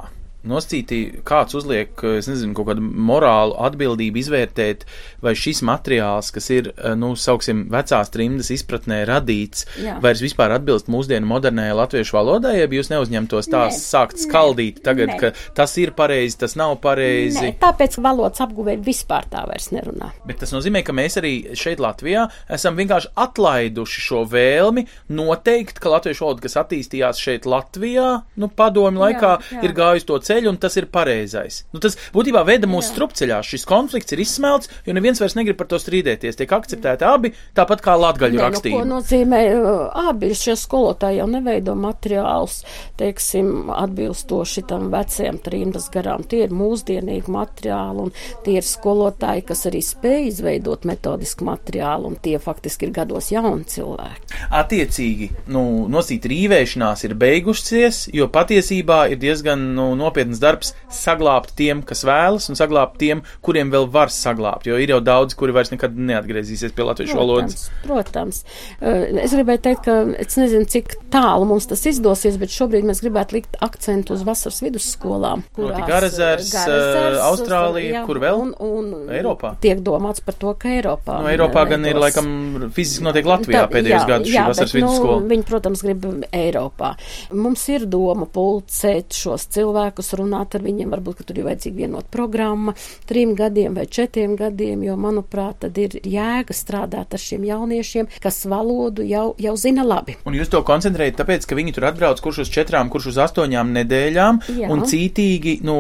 noscīti, 0.50 1.02
kāds 1.28 1.58
uzliek, 1.58 1.94
es 2.18 2.30
nezinu, 2.30 2.56
kaut 2.58 2.70
kādu 2.72 2.84
morālu 2.84 3.58
atbildību 3.68 4.22
izvērtēt, 4.22 4.86
vai 5.24 5.34
šis 5.38 5.64
materiāls, 5.68 6.32
kas 6.36 6.50
ir, 6.54 6.72
nu, 7.00 7.14
sauksim, 7.20 7.66
vecās 7.74 8.12
trimdas 8.14 8.52
izpratnē 8.54 9.02
radīts, 9.10 9.68
Jā. 9.84 9.98
vairs 10.04 10.24
vispār 10.24 10.56
atbilst 10.58 10.92
mūsdienu 10.92 11.30
modernējai 11.30 11.78
latviešu 11.78 12.18
valodai, 12.18 12.58
ja 12.62 12.70
jūs 12.78 12.92
neuzņemtos 12.94 13.50
tās 13.52 13.78
Nē, 13.78 13.84
sākt 13.84 14.22
skaldīt 14.22 14.82
tagad, 14.86 15.14
nē. 15.14 15.18
ka 15.22 15.32
tas 15.58 15.74
ir 15.82 15.94
pareizi, 15.98 16.38
tas 16.44 16.58
nav 16.60 16.78
pareizi. 16.84 17.44
Nē, 17.44 17.54
tāpēc 17.62 17.98
valodas 18.04 18.44
apguvēji 18.46 18.84
vispār 18.86 19.28
tā 19.32 19.44
vairs 19.50 19.72
nerunā. 19.74 20.12
Bet 20.28 20.42
tas 20.44 20.54
nozīmē, 20.56 20.84
ka 20.86 20.96
mēs 20.96 21.20
arī 21.22 21.34
šeit 21.58 21.82
Latvijā 21.84 22.28
esam 22.54 22.78
vienkārši 22.80 23.12
atlaiduši 23.18 24.04
šo 24.08 24.24
vēlmi 24.30 24.86
noteikt, 25.18 25.82
ka 25.82 25.92
latviešu 25.96 26.26
valoda, 26.26 26.44
kas 26.46 26.58
attīstījās 26.62 27.22
šeit 27.22 27.48
Latvijā, 27.50 28.08
nu, 28.40 28.50
padomu 28.54 29.04
laikā, 29.04 29.34
jā. 29.52 29.64
ir 29.66 29.76
gājusi 29.78 30.08
to 30.10 30.20
ceļu, 30.24 30.37
un 30.46 30.60
tas 30.62 30.78
ir 30.78 30.86
pareizais. 30.94 31.64
Nu, 31.74 31.82
tas 31.84 31.98
būtībā 32.14 32.44
veda 32.48 32.70
mūsu 32.70 32.94
strupceļā. 32.94 33.40
Šis 33.46 33.66
konflikts 33.68 34.14
ir 34.14 34.22
izsmelts, 34.22 34.70
jo 34.86 34.94
neviens 34.94 35.22
vairs 35.22 35.36
negrib 35.38 35.58
par 35.60 35.70
to 35.72 35.80
strīdēties. 35.82 36.38
Tiek 36.38 36.54
akceptēti 36.54 37.08
abi, 37.08 37.34
tāpat 37.58 37.82
kā 37.86 37.96
latgaļu 37.98 38.38
nu, 38.38 38.44
rakstība. 38.46 38.82
ko 38.82 38.88
nozīmē, 38.88 39.42
uh, 39.58 40.10
abi 40.12 40.32
šie 40.38 40.58
skolotāji 40.60 41.22
jau 41.22 41.28
neveido 41.32 41.74
materiālus, 41.80 42.60
teiksim, 43.00 43.72
atbilstoši 43.74 44.66
tam 44.70 44.92
vecajam 44.94 45.40
trimdas 45.44 45.90
garām. 45.94 46.26
Tie 46.28 46.44
ir 46.46 46.56
mūsdienīgi 46.56 47.32
materiāli, 47.34 48.08
un 48.08 48.44
tie 48.46 48.58
ir 48.62 48.68
skolotāji, 48.68 49.46
kas 49.48 49.66
arī 49.70 49.82
spēj 49.86 50.30
izveidot 50.32 50.88
metodisku 50.90 51.48
materiālu, 51.48 52.12
un 52.12 52.20
tie 52.22 52.38
faktiski 52.42 52.90
ir 52.90 52.96
gados 53.00 53.32
jauni 53.34 53.68
cilvēki. 53.68 54.42
Attiecīgi, 54.58 55.30
nu, 55.54 55.64
nosīt 55.92 56.26
rīvēšanās 56.28 57.06
ir 57.08 57.16
beigusies, 57.20 58.08
jo 58.16 58.28
patiesībā 58.34 59.06
ir 59.14 59.22
diezgan 59.22 59.62
nu, 59.78 59.90
nopietni 59.96 60.17
nopietns 60.18 60.42
darbs 60.42 60.74
saglābt 60.94 61.54
tiem, 61.58 61.84
kas 61.86 62.04
vēlas, 62.08 62.48
un 62.50 62.58
saglābt 62.58 62.98
tiem, 63.02 63.22
kuriem 63.46 63.70
vēl 63.74 63.88
var 63.92 64.12
saglābt. 64.14 64.68
Jo 64.68 64.78
ir 64.82 64.92
jau 64.96 65.00
daudz, 65.04 65.36
kuri 65.38 65.54
vairs 65.56 65.72
nekad 65.74 65.96
neatgriezīsies 65.98 66.74
pie 66.76 66.86
latviešu 66.88 67.18
valodas. 67.18 67.68
Protams. 67.84 68.44
Uh, 68.82 69.20
es 69.22 69.36
gribēju 69.36 69.64
teikt, 69.68 69.84
ka 69.86 69.98
es 70.18 70.40
nezinu, 70.40 70.68
cik 70.70 70.98
tālu 71.14 71.48
mums 71.50 71.70
tas 71.70 71.84
izdosies, 71.90 72.40
bet 72.42 72.54
šobrīd 72.54 72.88
mēs 72.88 73.04
gribētu 73.06 73.38
likt 73.38 73.58
akcentu 73.64 74.16
uz 74.16 74.26
vasaras 74.28 74.62
vidusskolām. 74.66 75.46
Proti 75.58 75.84
Garazers, 75.88 76.52
Garazers, 76.54 77.20
Austrālija, 77.28 78.00
jā, 78.00 78.06
kur 78.08 78.22
vēl? 78.24 78.42
Un, 78.48 78.54
un 78.64 79.14
Eiropā. 79.14 79.54
Tiek 79.64 79.84
domāts 79.86 80.24
par 80.26 80.38
to, 80.40 80.54
ka 80.60 80.72
Eiropā. 80.74 81.20
No 81.24 81.32
Eiropā 81.32 81.68
gan 81.70 81.86
ir 81.88 82.00
laikam 82.00 82.30
fiziski 82.74 83.06
notiek 83.06 83.28
Latvijā 83.28 83.66
Tā- 83.66 83.74
pēdējos 83.76 84.02
jā, 84.02 84.10
gadus 84.10 84.32
šī 84.32 84.40
jā, 84.40 84.48
vasaras 84.50 84.74
bet, 84.74 84.80
vidusskola. 84.80 85.20
Nu, 85.22 85.32
viņi, 85.34 85.48
protams, 85.48 85.84
grib 85.86 86.08
Eiropā. 86.32 86.94
Mums 87.36 87.68
ir 87.74 87.88
doma 87.90 88.28
pulcēt 88.32 89.18
šos 89.18 89.48
cilvēkus, 89.56 90.07
runāt 90.18 90.56
ar 90.58 90.64
viņiem. 90.66 90.92
Varbūt, 90.94 91.20
ka 91.20 91.28
tur 91.28 91.42
ir 91.42 91.48
vajadzīga 91.48 91.82
vienota 91.84 92.12
programma 92.14 92.74
trim 93.10 93.34
gadiem 93.38 93.76
vai 93.78 93.88
četriem 93.92 94.36
gadiem, 94.40 94.84
jo, 94.88 94.96
manuprāt, 95.00 95.60
tad 95.66 95.78
ir 95.82 95.98
jēga 96.04 96.56
strādāt 96.56 97.16
ar 97.18 97.22
šiem 97.22 97.46
jauniešiem, 97.48 98.10
kas 98.24 98.44
valodu 98.50 99.06
jau, 99.08 99.32
jau 99.42 99.56
zina 99.60 99.86
labi. 99.88 100.18
Un 100.28 100.38
jūs 100.38 100.52
to 100.54 100.62
koncentrējat, 100.68 101.20
tāpēc, 101.22 101.48
ka 101.48 101.58
viņi 101.58 101.76
tur 101.78 101.90
atbrauc 101.92 102.22
kurš 102.24 102.44
uz 102.46 102.54
četrām, 102.54 102.92
kurš 102.94 103.12
uz 103.14 103.22
astoņām 103.28 103.74
nedēļām, 103.82 104.42
Jā. 104.62 104.72
un 104.74 104.86
cītīgi, 104.88 105.60
nu, 105.68 105.78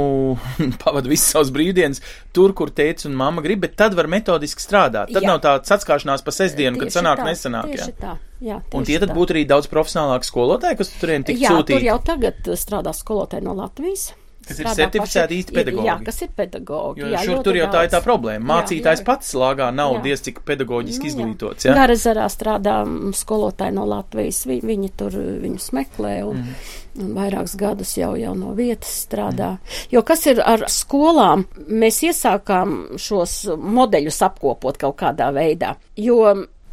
pavada 0.83 1.09
visas 1.11 1.33
savas 1.35 1.51
brīvdienas 1.55 2.03
tur, 2.35 2.53
kur 2.57 2.71
teica 2.73 3.07
un 3.09 3.17
mamma 3.17 3.43
grib, 3.45 3.63
bet 3.65 3.77
tad 3.79 3.97
var 3.97 4.09
metodiski 4.11 4.63
strādāt. 4.63 5.13
Tad 5.13 5.23
Jā. 5.23 5.33
nav 5.33 5.43
tāds 5.43 5.77
atskāšanās 5.77 6.25
pa 6.25 6.35
sestdienu, 6.35 6.81
kad 6.81 6.93
sanāk 6.93 7.23
tā, 7.23 7.31
nesanāk. 7.31 7.73
Tieši 7.73 7.93
Jā. 7.93 7.99
tā. 8.01 8.17
Jā, 8.41 8.61
Un 8.73 8.83
tie 8.85 8.99
tad 9.01 9.09
tā. 9.09 9.15
būtu 9.17 9.33
arī 9.33 9.45
daudz 9.49 9.65
profesionālāki 9.71 10.29
skolotāji, 10.29 10.77
kas 10.77 10.93
turien 11.01 11.23
tik 11.25 11.39
Jā, 11.41 11.49
tur 11.55 11.63
sūtīti. 11.63 11.87
jau 11.89 11.97
tagad 12.05 12.47
uh, 12.47 12.53
strādā 12.59 12.93
skolotāji 12.93 13.43
no 13.43 13.53
Latvijas. 13.57 14.11
Kas 14.47 14.61
ir 14.63 14.67
certificēti 14.77 15.37
īsti 15.41 15.51
pedagogi. 15.57 15.87
Jā, 15.89 15.95
kas 16.07 16.21
ir 16.23 16.29
pedagogi. 16.31 17.01
Jo 17.01 17.07
jā, 17.11 17.19
šur 17.25 17.41
tur 17.43 17.57
jau 17.57 17.65
tā 17.67 17.81
ir 17.83 17.89
tā 17.91 17.97
daudz. 17.97 18.05
problēma. 18.05 18.39
Jā, 18.39 18.47
Mācītājs 18.53 19.01
jā. 19.01 19.05
pats 19.09 19.33
lāgā 19.35 19.65
nav 19.75 19.97
Jā. 19.97 20.03
diez 20.05 20.21
cik 20.23 20.39
pedagoģiski 20.47 21.03
Nu, 21.03 21.03
jā. 21.03 21.11
izglītots. 21.11 21.65
Ja? 21.67 21.73
Garazarā 21.75 22.27
strādā 22.31 22.77
mm, 22.85 23.11
skolotāji 23.19 23.75
no 23.75 23.83
Latvijas. 23.91 24.45
Vi, 24.47 24.61
viņi 24.63 24.91
tur 24.95 25.11
viņus 25.43 25.67
meklē 25.75 26.13
un, 26.29 26.37
mm. 26.45 27.03
un 27.03 27.11
vairākus 27.19 27.57
gadus 27.59 27.91
jau, 27.99 28.13
jau 28.15 28.31
no 28.39 28.53
vietas 28.55 28.93
strādā. 29.09 29.57
Mm. 29.57 29.91
Jo 29.97 30.05
kas 30.07 30.23
ir 30.31 30.39
ar 30.39 30.63
skolām? 30.71 31.43
Mēs 31.67 31.99
iesākām 32.07 32.95
šos 32.95 33.41
modeļus 33.51 34.21
apkopot 34.29 34.79
kaut 34.79 34.95
kādā 35.03 35.27
veidā. 35.35 35.75
Jo 35.99 36.21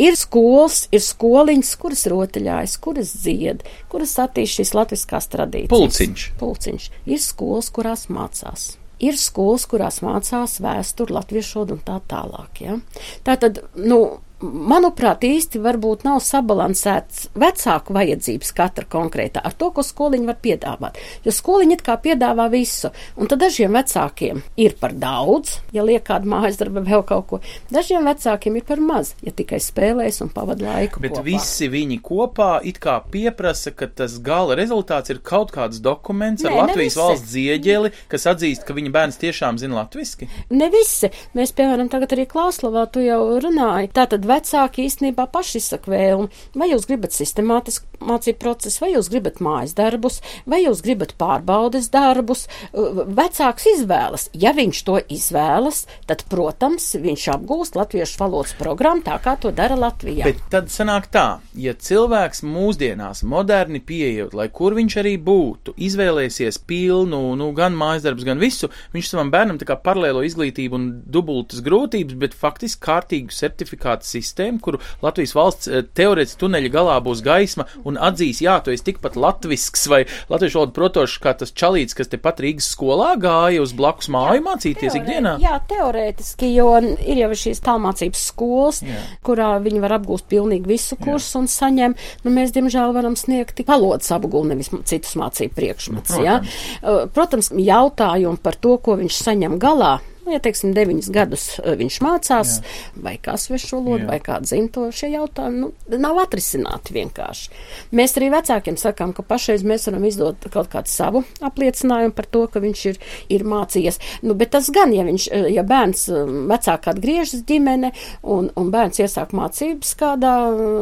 Ir 0.00 0.16
skolas, 0.18 0.88
ir 0.90 1.02
skoliņas, 1.06 1.74
kuras 1.78 2.06
rotaļājas, 2.10 2.78
kuras 2.82 3.12
dzied, 3.22 3.62
kuras 3.92 4.16
attīst 4.18 4.58
šīs 4.58 4.72
latviskās 4.74 5.28
tradīcijas. 5.30 5.70
Pulciņš. 5.70 6.24
Pulciņš. 6.40 6.88
Ir 7.06 7.22
skolas, 7.22 7.70
kurās 7.74 8.08
mācās. 8.10 8.72
Ir 9.04 9.18
skolas, 9.20 9.68
kurās 9.70 10.00
mācās 10.02 10.58
vēsturi, 10.64 11.14
latviešu 11.14 11.66
un 11.76 11.82
tā 11.86 12.00
tālāk. 12.10 12.62
Ja? 12.64 12.78
Tā 13.26 13.36
tad, 13.38 13.62
nu, 13.78 14.00
manuprāt, 14.44 15.24
īsti 15.26 15.60
varbūt 15.64 16.04
nav 16.06 16.20
sabalansēts 16.24 17.28
vecāku 17.38 17.94
vajadzības 17.96 18.52
katra 18.56 18.86
konkrētā 18.90 19.42
ar 19.44 19.54
to, 19.58 19.70
ko 19.74 19.84
skoliņi 19.84 20.28
var 20.28 20.38
piedāvāt. 20.44 21.00
Jo 21.24 21.34
skoliņi 21.34 21.76
it 21.78 21.84
kā 21.86 21.96
piedāvā 22.00 22.46
visu, 22.52 22.90
un 23.16 23.30
tad 23.30 23.42
dažiem 23.44 23.74
vecākiem 23.74 24.42
ir 24.60 24.76
par 24.80 24.94
daudz, 24.98 25.58
ja 25.74 25.84
liek 25.86 26.04
kādu 26.06 26.30
mājas 26.30 26.58
darbu 26.60 26.84
vēl 26.86 27.04
kaut 27.08 27.26
ko. 27.30 27.40
Dažiem 27.72 28.06
vecākiem 28.08 28.58
ir 28.60 28.66
par 28.68 28.82
maz, 28.84 29.14
ja 29.24 29.32
tikai 29.34 29.60
spēlēs 29.62 30.20
un 30.24 30.32
pavada 30.34 30.68
laiku. 30.68 31.02
Bet 31.04 31.16
kopā. 31.16 31.24
visi 31.26 31.68
viņi 31.72 32.00
kopā 32.04 32.50
it 32.66 32.80
kā 32.82 32.98
pieprasa, 33.10 33.72
ka 33.74 33.88
tas 33.88 34.18
gala 34.24 34.56
rezultāts 34.58 35.12
ir 35.12 35.22
kaut 35.24 35.54
kāds 35.54 35.80
dokuments 35.84 36.44
ar 36.44 36.52
Nē, 36.52 36.56
ne 36.56 36.62
Latvijas 36.68 36.98
valsts 37.00 37.32
zieģeli, 37.34 37.92
kas 38.12 38.28
atzīst, 38.34 38.66
ka 38.66 38.76
viņa 38.76 38.92
bērns 38.94 39.20
tiešām 39.22 39.58
zina 39.62 39.80
latviski. 39.80 40.28
Ne 40.54 40.70
visi. 40.72 41.10
Mēs, 41.36 41.54
piemēram, 41.56 41.90
tagad 41.92 42.14
arī 42.16 42.26
Klāslavā 42.30 42.86
tu 42.92 43.02
jau 43.04 43.20
runāji. 43.42 43.90
Tātad 43.94 44.26
vecāki 44.34 44.88
īstenībā 44.88 45.28
paši 45.32 45.60
izsaka 45.62 45.94
vēlmi. 45.94 46.30
Vai 46.58 46.70
jūs 46.72 46.88
gribat 46.90 47.14
sistemātisku 47.16 47.94
mācību 48.04 48.40
procesu, 48.40 48.82
vai 48.84 48.92
jūs 48.94 49.08
gribat 49.12 49.40
mājas 49.44 49.74
darbus, 49.76 50.20
vai 50.50 50.62
jūs 50.64 50.82
gribat 50.84 51.14
pārbaudes 51.20 51.90
darbus. 51.92 52.46
Vecāks 52.74 53.68
izvēlas. 53.74 54.28
Ja 54.36 54.54
viņš 54.56 54.82
to 54.86 54.98
izvēlas, 55.12 55.84
tad, 56.08 56.24
protams, 56.30 56.90
viņš 57.00 57.26
apgūst 57.36 57.78
latviešu 57.78 58.20
valodas 58.20 58.54
programmu 58.58 59.04
tā, 59.06 59.16
kā 59.22 59.36
to 59.40 59.52
dara 59.54 59.76
Latvijā. 59.78 60.26
Bet 60.28 60.42
tad 60.52 60.70
sanāk 60.72 61.08
tā, 61.14 61.26
ja 61.58 61.74
cilvēks 61.74 62.44
mūsdienās 62.46 63.24
moderni 63.28 63.80
pieejot, 63.84 64.34
lai 64.36 64.48
kur 64.54 64.76
viņš 64.76 64.98
arī 65.02 65.14
būtu, 65.22 65.76
izvēlēsies 65.88 66.60
pilnu, 66.68 67.22
nu, 67.38 67.50
gan 67.56 67.76
mājas 67.78 68.06
darbus, 68.06 68.26
gan 68.28 68.42
visu, 68.42 68.70
viņš 68.94 69.10
savam 69.10 69.32
bērnam 69.34 69.60
tā 69.60 69.68
kā 69.68 69.78
paralēlo 69.80 70.24
izglītību 70.26 70.78
un 70.78 70.88
dubultas 71.14 71.62
grūtības, 71.64 72.18
bet 72.20 72.36
faktiski 72.38 72.82
kārtīgu 72.84 73.34
certifikātu 73.34 74.08
sistēmu, 74.08 74.23
kuru 74.64 74.80
Latvijas 75.04 75.34
valsts 75.36 75.68
eh, 75.68 75.84
teorētiski 75.94 76.40
tuneļa 76.40 76.70
galā 76.74 76.96
būs 77.04 77.22
gaisma 77.24 77.66
un 77.84 77.98
atzīs, 78.00 78.40
jā, 78.44 78.56
tu 78.64 78.72
esi 78.74 78.86
tikpat 78.88 79.18
latvisks 79.20 79.86
vai 79.90 80.04
latviešu 80.32 80.60
valodu 80.60 80.76
protošs 80.76 81.18
kā 81.22 81.34
tas 81.38 81.52
čalīts, 81.52 81.96
kas 81.96 82.10
tepat 82.12 82.40
Rīgas 82.44 82.70
skolā 82.74 83.14
gāja 83.20 83.62
uz 83.62 83.74
blakus 83.76 84.08
māju 84.12 84.44
mācīties 84.46 84.92
Teorē- 84.94 85.02
ikdienā. 85.02 85.34
Jā, 85.42 85.58
teorētiski, 85.70 86.54
jo 86.54 86.70
ir 86.80 87.20
jau 87.24 87.30
šīs 87.44 87.62
tālmācības 87.64 88.24
skolas, 88.30 88.80
Jā. 88.84 89.02
kurā 89.26 89.50
viņi 89.64 89.82
var 89.84 89.98
apgūst 89.98 90.28
pilnīgi 90.30 90.70
visu 90.70 90.98
kursu 91.00 91.42
un 91.42 91.50
saņem. 91.50 91.94
Nu, 92.24 92.32
mēs, 92.34 92.54
diemžēl, 92.56 92.94
varam 92.96 93.16
sniegt 93.18 93.56
tik 93.58 93.68
valodas 93.70 94.10
apgūlu, 94.14 94.52
nevis 94.52 94.70
citus 94.84 95.14
mācību 95.20 95.54
priekšmetus. 95.58 96.16
Nu, 96.18 96.24
ja? 96.24 96.40
Uh, 96.82 97.04
Protams, 97.14 97.50
jautājumi 97.54 98.40
par 98.42 98.58
to, 98.60 98.76
ko 98.82 98.98
viņš 99.00 99.22
saņem 99.28 99.58
galā. 99.62 99.98
Nu, 100.24 100.32
ja, 100.32 100.40
teiksim, 100.40 100.72
deviņus 100.72 101.10
gadus 101.12 101.42
uh, 101.58 101.74
viņš 101.76 101.98
mācās, 102.04 102.52
Jā. 102.56 102.92
vai 103.04 103.14
kā 103.20 103.34
svešu 103.40 103.76
valodu, 103.76 104.06
vai 104.08 104.16
kā 104.24 104.38
dzimto, 104.40 104.86
šie 104.94 105.10
jautājumi 105.12 105.58
nu, 105.60 105.70
nav 106.00 106.20
atrisināti 106.22 106.94
vienkārši. 106.96 107.50
Mēs 107.92 108.16
arī 108.16 108.30
vecākiem 108.32 108.78
sakām, 108.80 109.12
ka 109.12 109.24
pašreiz 109.26 109.64
mēs 109.68 109.84
varam 109.90 110.06
izdot 110.08 110.46
kaut 110.54 110.70
kādu 110.72 110.88
savu 110.88 111.24
apliecinājumu 111.44 112.16
par 112.16 112.28
to, 112.32 112.46
ka 112.48 112.62
viņš 112.64 112.84
ir, 112.88 113.00
ir 113.36 113.44
mācījies. 113.48 114.00
Nu, 114.24 114.36
bet 114.38 114.54
tas 114.56 114.70
gan, 114.72 114.94
ja, 114.96 115.04
viņš, 115.04 115.26
uh, 115.28 115.48
ja 115.52 115.66
bērns 115.68 116.06
uh, 116.08 116.24
vecāk 116.54 116.88
atgriežas 116.94 117.44
ģimene 117.44 117.92
un, 118.22 118.48
un 118.56 118.72
bērns 118.72 119.02
iesāk 119.04 119.36
mācības 119.36 119.92
kādā 120.00 120.34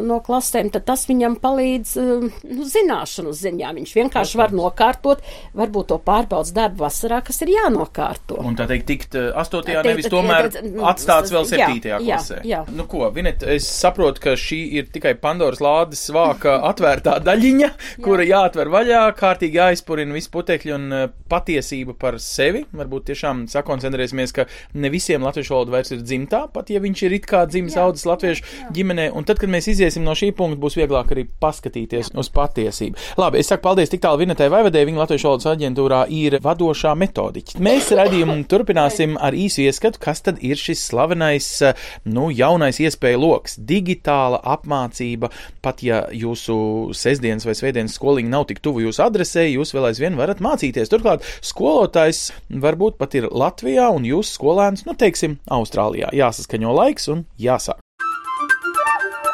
no 0.07 0.21
klasēm, 0.23 0.71
tad 0.71 0.87
tas 0.87 1.03
viņam 1.09 1.35
palīdz 1.43 1.97
nu, 1.99 2.69
zināšanu 2.69 3.35
ziņā. 3.35 3.75
Viņš 3.75 3.93
vienkārši 3.99 4.39
var 4.39 4.55
nokārtot, 4.55 5.23
varbūt 5.57 5.91
to 5.91 5.99
pārbaudas 6.07 6.55
darbu 6.55 6.85
vasarā, 6.85 7.19
kas 7.25 7.43
ir 7.43 7.53
jānokārto. 7.57 8.39
Un 8.39 8.55
tā 8.59 8.69
teikt, 8.71 8.87
tikt 8.87 9.19
astotajā, 9.41 9.81
Te- 9.83 9.89
nevis 9.93 10.09
tomēr 10.11 10.49
atstāts 10.91 11.33
vēl 11.33 11.43
jā, 11.43 11.49
septītajā 11.53 11.97
jā, 11.99 12.17
klasē. 12.17 12.39
jā. 12.47 12.61
Nu 12.73 12.85
ko, 12.89 13.07
Vinet, 13.15 13.43
es 13.43 13.67
saprotu, 13.67 14.21
ka 14.23 14.35
šī 14.39 14.59
ir 14.79 14.89
tikai 14.93 15.15
Pandoras 15.21 15.61
lādes 15.63 16.03
vāka 16.13 16.55
atvērtā 16.71 17.17
daļiņa, 17.25 17.69
kura 18.05 18.25
jāatver 18.27 18.71
vaļā, 18.73 19.03
kārtīgi 19.19 19.59
jāizpurina 19.61 20.15
visi 20.15 20.31
putekļi 20.33 20.75
un 20.75 20.87
uh, 20.93 21.05
patiesība 21.31 21.95
par 21.99 22.19
sevi. 22.23 22.63
Varbūt 22.73 23.09
tiešām 23.11 23.45
sakoncentrēsimies, 23.51 24.33
ka 24.35 24.47
ne 24.77 24.91
visiem 24.93 25.23
latviešu 25.25 25.55
valoda 25.55 25.77
vairs 25.77 25.93
ir 25.95 26.03
dzimtā, 26.05 26.45
pat 26.53 26.69
ja 26.73 26.81
viņš 26.83 27.03
ir 27.07 27.17
it 27.19 27.27
kā 27.29 27.43
dzimis 27.49 27.77
audzis 27.79 28.07
latviešu 28.09 28.69
ģimenē. 28.75 29.09
Un 29.13 29.25
tad, 29.27 29.39
kad 29.41 29.51
mēs 29.51 29.69
iziesim 29.71 30.05
no 30.05 30.15
šī 30.17 30.31
punkta, 30.37 30.61
būs 30.63 30.77
vieglāk 30.79 31.13
arī 31.15 31.25
paskatīties 31.43 32.13
uz 32.19 32.29
patiesību. 32.33 32.99
Labi, 33.21 33.41
es 33.43 33.49
saku 33.51 33.63
paldies 33.67 33.91
tik 33.91 34.01
tālu 34.03 34.21
Vinetai 34.23 34.49
Vaivadē, 34.53 34.83
viņa 34.87 35.03
Latviešu 35.03 35.29
valodas 35.29 35.49
aģentūrā 35.53 36.01
ir 36.13 36.37
vadošā 36.43 36.93
metodiķa. 36.99 37.59
Mēs 37.63 37.91
redzējumu 37.95 38.35
turpināsim 38.51 39.15
ar 39.23 39.37
īsu 39.37 39.63
ieskatu, 39.63 40.01
kas 40.03 40.23
tad 40.25 40.41
ir 40.43 40.59
šis 40.59 40.83
slavenais, 40.89 41.47
eh, 41.63 41.79
nu, 42.05 42.29
jaunais 42.33 42.79
iespēja 42.83 43.19
loks- 43.19 43.57
digitāla 43.71 44.41
apmācība. 44.43 45.31
Pat 45.61 45.83
ja 45.83 46.03
jūsu 46.11 46.93
sestdienas 46.93 47.45
vai 47.45 47.55
svētdienas 47.57 47.97
skoliņa 47.97 48.29
nav 48.29 48.47
tik 48.47 48.59
tuvu 48.59 48.85
jūsu 48.85 49.03
adresē, 49.07 49.47
jūs 49.47 49.73
vēl 49.73 49.89
aizvien 49.91 50.15
varat 50.15 50.39
mācīties. 50.39 50.91
Turklāt 50.91 51.21
skolotājs 51.41 52.31
varbūt 52.51 52.97
pat 52.97 53.15
ir 53.15 53.29
Latvijā 53.29 53.89
un 53.93 54.03
jūsu 54.03 54.37
skolēns, 54.37 54.85
nu, 54.85 54.93
teiksim, 54.93 55.39
Austrālijā. 55.49 56.11
Jāsaskaņo 56.11 56.75
laiks 56.75 57.07
un 57.07 57.25
jāsāk. 57.39 57.79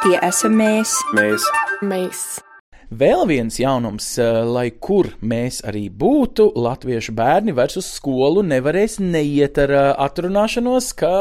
Tie 0.03 0.17
esam 0.23 0.55
mēs. 0.55 0.93
Mēs 1.13 1.43
Mēs. 1.81 2.48
Vēl 2.89 3.27
viens 3.29 3.53
jaunums, 3.53 4.17
eh, 4.17 4.43
lai 4.49 4.71
kur 4.71 5.11
mēs 5.21 5.59
arī 5.61 5.91
būtu, 5.93 6.47
latviešu 6.57 7.13
bērni 7.13 7.53
vairs 7.53 7.77
uz 7.77 7.85
skolu 7.85 8.41
nevarēs 8.41 8.95
neiet 8.97 9.59
ar 9.61 9.69
eh, 9.69 9.89
atrunāšanos, 10.07 10.87
ka 10.97 11.11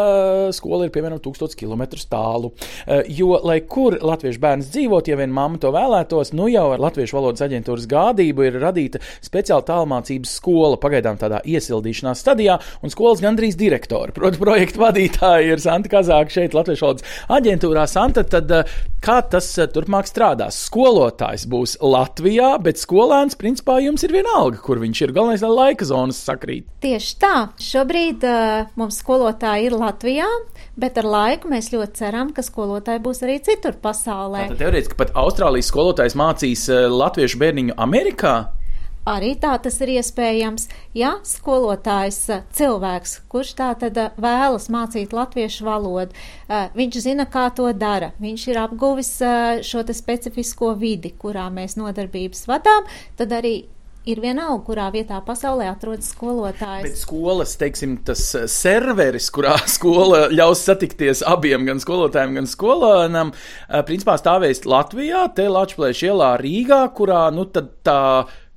skola 0.57 0.87
ir 0.87 0.95
piemēram 0.95 1.21
1000 1.21 1.53
km 1.61 1.85
tālu. 2.09 2.55
Eh, 2.87 3.05
Jo, 3.19 3.37
lai 3.45 3.61
kur 3.61 3.99
latviešu 4.01 4.41
bērns 4.41 4.71
dzīvot, 4.73 5.09
ja 5.09 5.17
vien 5.21 5.29
mamma 5.29 5.59
to 5.61 5.69
vēlētos, 5.75 6.33
nu 6.33 6.47
jau 6.49 6.71
ar 6.73 6.81
Latviešu 6.81 7.19
valodas 7.19 7.45
aģentūras 7.45 7.85
gādību 7.89 8.47
ir 8.47 8.59
radīta 8.63 9.03
speciāla 9.21 9.65
tālmācības 9.69 10.35
skola, 10.41 10.81
pagaidām 10.81 11.21
tādā 11.21 11.43
iesildīšanās 11.45 12.25
stadijā, 12.25 12.57
un 12.81 12.89
skolas 12.89 13.21
gandrīz 13.21 13.57
direktori. 13.61 14.13
Proti, 14.17 14.41
projekta 14.41 14.87
vadītāja 14.87 15.53
ir 15.53 15.61
Santa 15.61 15.93
Kazāka 15.93 16.33
šeit, 16.33 16.57
Latviešu 16.57 16.87
valodas 16.87 17.21
aģentūrā. 17.29 17.85
Santa, 17.89 18.25
tad 18.25 18.53
kā 19.05 19.21
tas 19.29 19.53
turpmāk 19.75 20.09
strādās? 20.09 20.63
Skolotājs 20.69 21.49
būs 21.49 21.58
būs 21.59 21.77
Latvijā, 21.83 22.55
bet 22.63 22.81
skolēns 22.81 23.39
principā 23.39 23.79
jums 23.83 24.05
ir 24.07 24.15
vienalga, 24.15 24.61
kur 24.63 24.81
viņš 24.83 25.03
ir. 25.05 25.15
Galvenais, 25.17 25.45
lai 25.45 25.53
laika 25.73 25.89
zonas 25.89 26.21
sakrīt. 26.23 26.69
Tieši 26.85 27.17
tā. 27.23 27.35
Šobrīd 27.63 28.27
uh, 28.29 28.71
mums 28.79 29.01
skolotāji 29.03 29.69
ir 29.69 29.79
Latvijā, 29.79 30.29
bet 30.79 31.01
ar 31.03 31.09
laiku 31.09 31.51
mēs 31.53 31.73
ļoti 31.75 32.03
ceram, 32.03 32.33
ka 32.37 32.45
skolotāji 32.47 33.03
būs 33.05 33.25
arī 33.27 33.39
citur 33.45 33.79
pasaulē. 33.83 34.49
Teorētiski 34.59 34.99
pat 34.99 35.15
Austrālijas 35.19 35.73
skolotājs 35.73 36.19
mācīs 36.19 36.69
uh, 36.73 36.87
latviešu 36.93 37.43
bērniņu 37.43 37.79
Amerikā. 37.89 38.37
Arī 39.09 39.33
tā 39.41 39.55
tas 39.65 39.79
ir 39.81 39.95
iespējams, 39.97 40.67
ja 40.99 41.15
skolotājs 41.25 42.21
cilvēks, 42.59 43.15
kurš 43.33 43.55
tā 43.57 43.71
tad 43.81 44.01
vēlas 44.21 44.69
mācīt 44.73 45.15
latviešu 45.17 45.65
valodu, 45.65 46.13
viņš 46.77 47.01
zina, 47.07 47.25
kā 47.31 47.47
to 47.57 47.71
dara, 47.73 48.13
viņš 48.21 48.47
ir 48.51 48.61
apguvis 48.67 49.15
šo 49.65 49.87
te 49.89 49.97
specifisko 49.97 50.75
vidi, 50.77 51.15
kurā 51.17 51.49
mēs 51.53 51.79
nodarbības 51.81 52.45
vadām, 52.51 52.89
tad 53.17 53.33
arī 53.41 53.57
ir 54.09 54.21
vienalga, 54.23 54.61
kurā 54.67 54.89
vietā 54.93 55.19
pasaulē 55.25 55.69
atrodas 55.71 56.11
skolotājs. 56.15 56.85
Bet 56.87 57.01
skolas, 57.01 57.55
teiksim, 57.61 57.99
tas 58.07 58.23
serveris, 58.53 59.29
kurā 59.35 59.57
skola 59.77 60.27
ļaus 60.33 60.65
satikties 60.69 61.25
abiem, 61.29 61.67
gan 61.69 61.83
skolotājiem, 61.83 62.39
gan 62.41 62.51
skolēnam, 62.51 63.33
principā 63.89 64.19
stāvēs 64.21 64.65
Latvijā, 64.69 65.27
te 65.37 65.49
Latvijas 65.53 66.05
ielā 66.09 66.35
Rīgā, 66.41 66.83
kurā, 66.97 67.27
nu, 67.35 67.49
tad 67.53 67.73
tā 67.87 68.01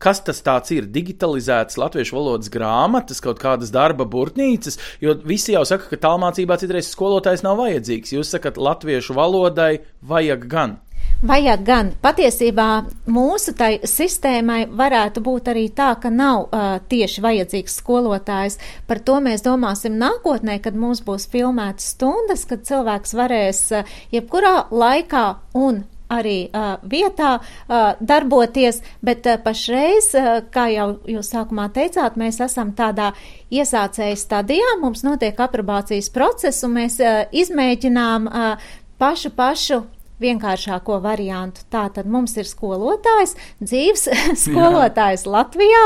kas 0.02 0.24
tas 0.26 0.42
ir? 0.74 0.90
Digitalizētas 0.92 1.80
latviešu 1.80 2.18
valodas 2.18 2.52
grāmatas, 2.54 3.22
kaut 3.24 3.42
kādas 3.42 3.74
darba 3.74 4.08
burtnīcas, 4.10 4.80
jo 5.04 5.16
visi 5.26 5.56
jau 5.56 5.64
saka, 5.68 5.90
ka 5.92 6.02
tālmācībā 6.08 6.58
citreiz 6.62 6.92
skolotājs 6.92 7.46
nav 7.46 7.62
vajadzīgs. 7.62 8.16
Jūs 8.18 8.34
sakat, 8.36 8.58
latviešu 8.58 9.18
valodai 9.18 9.74
vajag 10.02 10.48
gan. 10.52 10.80
Vajag 11.22 11.62
gan. 11.66 11.90
Patiesībā 12.02 12.68
mūsu 13.14 13.54
tai 13.58 13.76
sistēmai 13.86 14.64
varētu 14.66 15.22
būt 15.22 15.52
arī 15.54 15.68
tā, 15.78 15.92
ka 16.02 16.10
nav 16.10 16.48
uh, 16.48 16.80
tieši 16.90 17.22
vajadzīgs 17.22 17.76
skolotājs. 17.78 18.58
Par 18.90 19.04
to 19.06 19.20
mēs 19.22 19.46
domāsim 19.46 20.00
nākotnē, 20.02 20.58
kad 20.66 20.74
mums 20.74 21.04
būs 21.06 21.28
filmētas 21.30 21.94
stundas, 21.94 22.48
kad 22.50 22.66
cilvēks 22.66 23.14
varēs 23.18 23.62
uh, 23.78 23.98
jebkurā 24.14 24.56
laikā 24.74 25.26
un 25.62 25.84
arī 26.12 26.36
uh, 26.50 26.74
vietā 26.88 27.38
uh, 27.40 27.94
darboties, 28.00 28.82
bet 29.06 29.30
uh, 29.30 29.40
pašreiz, 29.44 30.12
uh, 30.18 30.34
kā 30.54 30.68
jau 30.74 30.90
jūs 31.10 31.32
sākumā 31.34 31.70
teicāt, 31.76 32.20
mēs 32.20 32.42
esam 32.44 32.76
tādā 32.78 33.12
iesācēju 33.52 34.20
stadijā, 34.20 34.76
mums 34.82 35.06
notiek 35.08 35.40
aprobācijas 35.40 36.12
process, 36.14 36.66
un 36.68 36.78
mēs 36.82 37.00
uh, 37.04 37.24
izmēģinām 37.32 38.30
uh, 38.30 38.70
pašu 39.02 39.34
pašu 39.36 39.82
vienkāršāko 40.22 41.00
variantu. 41.02 41.64
Tātad 41.74 42.10
mums 42.10 42.36
ir 42.38 42.50
skolotājs, 42.50 43.36
dzīves 43.62 44.08
skolotājs 44.46 45.26
Jā. 45.26 45.34
Latvijā, 45.38 45.86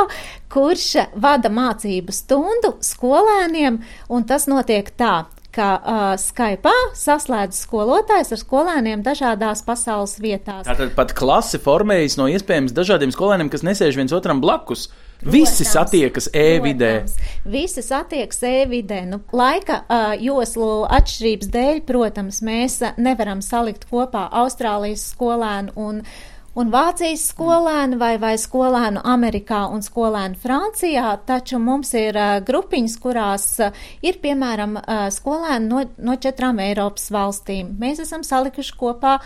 kurš 0.52 0.90
vada 1.22 1.52
mācību 1.54 2.16
stundu 2.16 2.76
skolēniem, 2.84 3.80
un 4.12 4.28
tas 4.28 4.50
notiek 4.52 4.92
tā 5.00 5.26
ka 5.56 5.70
uh, 5.80 6.04
Skype 6.20 6.74
saslēdz 6.98 7.62
skolotājs 7.66 8.34
ar 8.36 8.42
skolēniem 8.42 9.06
dažādās 9.06 9.64
pasaules 9.66 10.18
vietās. 10.22 10.68
Tātad 10.68 10.94
pat 10.98 11.16
klase 11.18 11.62
formējas 11.62 12.20
no 12.20 12.28
iespējams 12.32 12.76
dažādiem 12.76 13.16
skolēniem, 13.16 13.52
kas 13.54 13.66
nesēž 13.66 14.00
viens 14.00 14.16
otram 14.16 14.44
blakus. 14.44 14.90
Protams, 15.16 15.32
Visi 15.32 15.66
satiekas 15.66 16.28
e-vidē. 16.36 16.92
Visi 17.48 17.82
satiekas 17.86 18.42
e-vidē. 18.44 19.00
Nu, 19.08 19.22
laika 19.32 19.80
uh, 19.88 20.12
joslu 20.20 20.84
atšķirības 20.92 21.52
dēļ, 21.56 21.82
protams, 21.88 22.42
mēs 22.44 22.82
nevaram 23.00 23.40
salikt 23.46 23.88
kopā 23.90 24.28
Austrālijas 24.44 25.08
skolēnu 25.16 25.78
un 25.80 26.04
uh, 26.04 26.35
un 26.60 26.72
Vācijas 26.72 27.26
skolēnu 27.32 28.00
vai, 28.00 28.16
vai 28.22 28.36
skolēnu 28.40 29.02
Amerikā 29.08 29.66
un 29.74 29.84
skolēnu 29.86 30.40
Francijā, 30.40 31.12
taču 31.28 31.60
mums 31.62 31.92
ir 31.98 32.16
uh, 32.16 32.38
grupiņas, 32.46 32.96
kurās 33.04 33.48
uh, 33.64 33.86
ir, 34.06 34.20
piemēram, 34.24 34.78
uh, 34.80 35.06
skolēni 35.14 35.70
no, 35.70 35.84
no 36.08 36.16
četrām 36.22 36.62
Eiropas 36.64 37.10
valstīm. 37.14 37.74
Mēs 37.82 38.02
esam 38.06 38.24
salikuši 38.26 38.76
kopā 38.80 39.18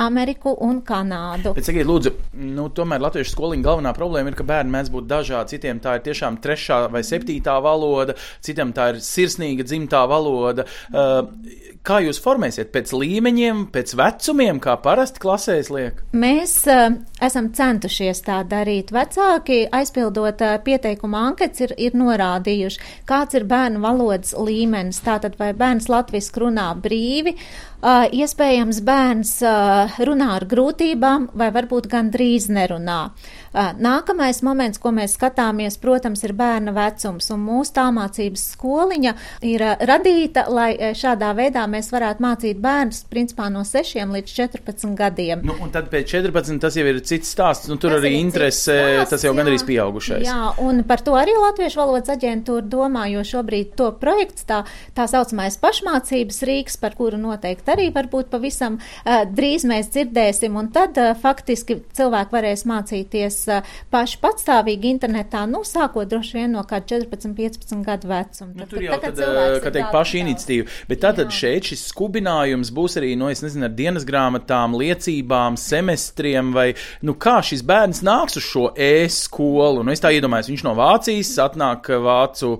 Ameriku 0.00 0.54
un 0.64 0.80
Kanādu. 0.86 1.52
Bet, 1.56 1.66
sakiet, 1.66 1.86
lūdzu, 1.88 2.14
nu, 2.56 2.68
tomēr 2.74 3.02
latviešu 3.04 3.34
skoliņa 3.34 3.66
galvenā 3.66 3.92
problēma 3.96 4.32
ir, 4.32 4.38
ka 4.38 4.46
bērni 4.48 4.72
mēdz 4.72 4.92
būt 4.92 5.08
dažādi. 5.10 5.56
Citiem 5.56 5.80
tā 5.82 5.98
ir 5.98 6.06
tiešām 6.08 6.38
trešā 6.42 6.82
vai 6.92 7.04
septītā 7.06 7.58
valoda, 7.64 8.16
citam 8.44 8.72
tā 8.76 8.92
ir 8.94 9.02
sirsnīga 9.04 9.66
dzimtā 9.68 10.02
valoda. 10.10 10.66
Uh, 10.92 11.71
kā 11.86 11.98
jūs 12.04 12.20
formēsiet? 12.22 12.70
Pēc 12.74 12.92
līmeņiem, 12.94 13.66
pēc 13.74 13.94
vecumiem, 13.98 14.60
kā 14.62 14.76
parasti 14.82 15.22
klasēs 15.22 15.70
liek? 15.74 16.02
Mēs 16.14 16.54
uh, 16.70 16.94
esam 17.22 17.50
centušies 17.56 18.22
tā 18.26 18.40
darīt. 18.48 18.92
Vecāki, 18.94 19.64
aizpildot 19.74 20.44
uh, 20.46 20.56
pieteikuma 20.64 21.26
anketas, 21.30 21.64
ir, 21.66 21.76
ir 21.88 21.98
norādījuši, 21.98 22.82
kāds 23.08 23.38
ir 23.38 23.48
bērnu 23.50 23.82
valodas 23.82 24.34
līmenis. 24.38 25.02
Tātad, 25.04 25.38
vai 25.40 25.52
bērns 25.58 25.90
latviski 25.92 26.44
runā 26.44 26.70
brīvi, 26.82 27.34
uh, 27.36 27.71
iespējams, 27.82 28.80
bērns 28.86 29.36
uh, 29.42 29.96
runā 30.06 30.36
ar 30.36 30.46
grūtībām, 30.46 31.32
vai 31.34 31.50
varbūt 31.54 31.88
gandrīz 31.90 32.46
nerunā. 32.52 33.10
Uh, 33.52 33.72
nākamais 33.76 34.38
moments, 34.46 34.78
ko 34.80 34.92
mēs 34.94 35.16
skatāmies, 35.18 35.76
protams, 35.82 36.22
ir 36.24 36.32
bērna 36.38 36.72
vecums, 36.72 37.26
un 37.34 37.42
mūsu 37.42 37.74
tālmācības 37.76 38.44
skoliņa 38.54 39.14
ir 39.50 39.64
uh, 39.66 39.74
radīta, 39.82 40.46
lai 40.48 40.94
šādā 40.96 41.32
veidā 41.36 41.66
mēs 41.68 41.90
varētu 41.92 42.22
mācīt 42.22 42.60
bērnus 42.62 43.02
principā 43.10 43.50
no 43.52 43.64
6 43.66 43.98
līdz 44.14 44.36
14 44.38 44.94
gadiem. 44.98 45.42
Nu, 45.44 45.58
un 45.58 45.74
tad 45.74 45.90
pēc 45.92 46.14
14 46.14 46.62
tas 46.62 46.78
jau 46.78 46.86
ir 46.86 47.02
cits 47.02 47.34
stāsts, 47.34 47.68
nu 47.68 47.80
tur 47.82 47.96
tas 47.96 48.04
arī 48.04 48.14
interese, 48.20 48.78
stāsts, 48.78 49.16
tas 49.16 49.26
jau 49.26 49.34
gan 49.34 49.50
arī 49.50 49.58
pieaugušais. 49.66 50.24
Jā, 50.28 50.54
un 50.62 50.84
par 50.86 51.02
to 51.04 51.18
arī 51.18 51.34
Latviešu 51.34 51.82
valodas 51.82 52.14
aģentūra 52.14 52.62
domā, 52.62 53.08
jo 53.10 53.26
šobrīd 53.26 53.74
to 53.78 53.90
projekts 53.98 54.46
tā, 54.48 54.62
tā 54.94 55.10
saucamais 55.10 55.58
pašmācības 55.60 56.42
rīks, 56.46 56.78
par 56.80 56.94
kuru 56.98 57.18
noteikti 57.20 57.71
arī 57.72 57.88
varbūt 57.94 58.30
pavisam 58.32 58.78
uh, 58.78 59.22
drīz 59.28 59.66
mēs 59.68 59.90
dzirdēsim, 59.94 60.56
un 60.58 60.70
tad 60.74 60.98
uh, 61.00 61.12
faktiski 61.18 61.80
cilvēki 61.96 62.36
varēs 62.36 62.66
mācīties 62.68 63.38
uh, 63.50 63.74
paši 63.92 64.20
patstāvīgi 64.22 64.92
internetā, 64.92 65.44
nu, 65.50 65.62
sākot 65.66 66.10
droši 66.10 66.38
vien 66.40 66.54
no 66.56 66.64
kāda 66.68 66.98
14, 66.98 67.34
15 67.38 67.86
gadu 67.86 68.10
vecuma. 68.10 68.52
Nu, 68.56 68.68
tur 68.70 68.84
jau 68.84 68.98
tad, 69.02 69.18
tad 69.18 69.58
kā 69.64 69.72
teikt, 69.74 69.90
paši 69.94 70.22
iniciatīva. 70.22 70.68
Bet 70.90 71.02
tātad 71.04 71.30
Jā. 71.30 71.38
šeit 71.40 71.70
šis 71.72 71.84
skubinājums 71.90 72.72
būs 72.74 72.98
arī, 73.00 73.14
nu, 73.18 73.30
es 73.32 73.42
nezinu, 73.44 73.66
ar 73.68 73.76
dienas 73.76 74.06
grāmatām, 74.08 74.76
liecībām, 74.78 75.58
semestriem, 75.60 76.52
vai, 76.54 76.68
nu, 77.06 77.16
kā 77.18 77.38
šis 77.44 77.64
bērns 77.66 78.02
nāks 78.06 78.38
uz 78.40 78.46
šo 78.46 78.68
e-skolu. 78.76 79.84
Nu, 79.84 79.94
es 79.94 80.02
tā 80.02 80.12
iedomājos, 80.14 80.50
viņš 80.52 80.66
no 80.66 80.74
Vācijas 80.78 81.32
atnāk 81.42 81.90
vācu, 82.02 82.54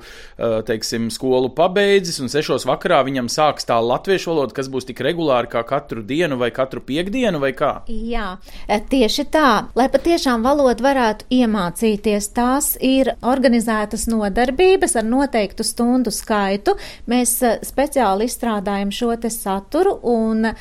teiksim, 0.68 1.10
skolu 1.12 1.52
pabeidzis, 1.56 2.20
un 2.22 2.32
sešos 2.32 2.66
vakarā 2.68 3.02
viņam 3.06 3.30
sāks 3.32 3.68
tā 3.68 3.78
latviešu 3.82 4.32
valoda, 4.32 4.56
kas 4.56 4.70
būs 4.72 4.88
tik 4.88 5.01
regulāri 5.04 5.50
kā 5.52 5.62
katru 5.68 6.02
dienu 6.06 6.38
vai 6.40 6.50
katru 6.54 6.82
piekdienu 6.84 7.40
vai 7.42 7.52
kā? 7.56 7.72
Jā, 7.88 8.36
e, 8.66 8.78
tieši 8.92 9.26
tā. 9.32 9.50
Lai 9.78 9.88
patiešām 9.92 10.44
valodu 10.46 10.84
varētu 10.84 11.28
iemācīties, 11.38 12.30
tās 12.36 12.74
ir 12.80 13.14
organizētas 13.20 14.08
nodarbības 14.10 14.96
ar 15.00 15.08
noteiktu 15.08 15.66
stundu 15.66 16.14
skaitu. 16.14 16.76
Mēs 17.10 17.36
e, 17.42 17.56
speciāli 17.66 18.30
izstrādājam 18.30 18.92
šo 18.94 19.12
te 19.20 19.30
saturu 19.32 19.98
un 20.02 20.52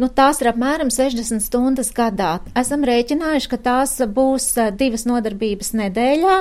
Nu, 0.00 0.08
tās 0.08 0.38
ir 0.40 0.48
apmēram 0.48 0.88
60 0.88 1.42
stundas 1.44 1.90
gadā. 1.92 2.38
Esam 2.56 2.86
rēķinājuši, 2.88 3.48
ka 3.52 3.58
tās 3.60 3.98
būs 4.08 4.46
divas 4.80 5.04
nodarbības 5.04 5.74
nedēļā, 5.76 6.36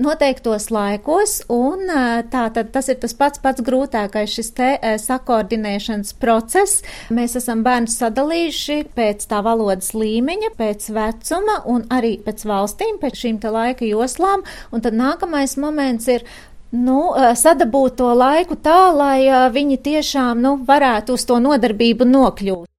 noteiktos 0.00 0.70
laikos, 0.72 1.34
un 1.52 1.84
tā 2.32 2.46
tad 2.54 2.70
tas 2.72 2.88
ir 2.88 2.96
tas 3.02 3.12
pats 3.18 3.42
pats 3.44 3.60
grūtākais 3.66 4.32
šis 4.32 4.48
te 4.56 4.70
sakoordinēšanas 5.02 6.14
process. 6.22 6.80
Mēs 7.12 7.36
esam 7.42 7.66
bērnus 7.66 7.98
sadalījuši 8.00 8.78
pēc 8.96 9.28
tā 9.28 9.42
valodas 9.44 9.92
līmeņa, 9.92 10.54
pēc 10.56 10.88
vecuma 10.96 11.60
un 11.68 11.84
arī 11.92 12.14
pēc 12.24 12.46
valstīm, 12.48 12.96
pēc 13.02 13.24
šīm 13.26 13.42
te 13.44 13.52
laika 13.52 13.84
joslām, 13.84 14.46
un 14.72 14.88
tad 14.88 14.96
nākamais 14.96 15.58
moments 15.60 16.08
ir 16.08 16.24
nu, 16.72 16.98
sadabūt 17.36 18.00
to 18.00 18.08
laiku 18.16 18.56
tā, 18.56 18.88
lai 18.96 19.28
viņi 19.52 19.80
tiešām 19.84 20.40
nu, 20.40 20.56
varētu 20.64 21.20
uz 21.20 21.28
to 21.28 21.42
nodarbību 21.44 22.08
nokļūt. 22.08 22.69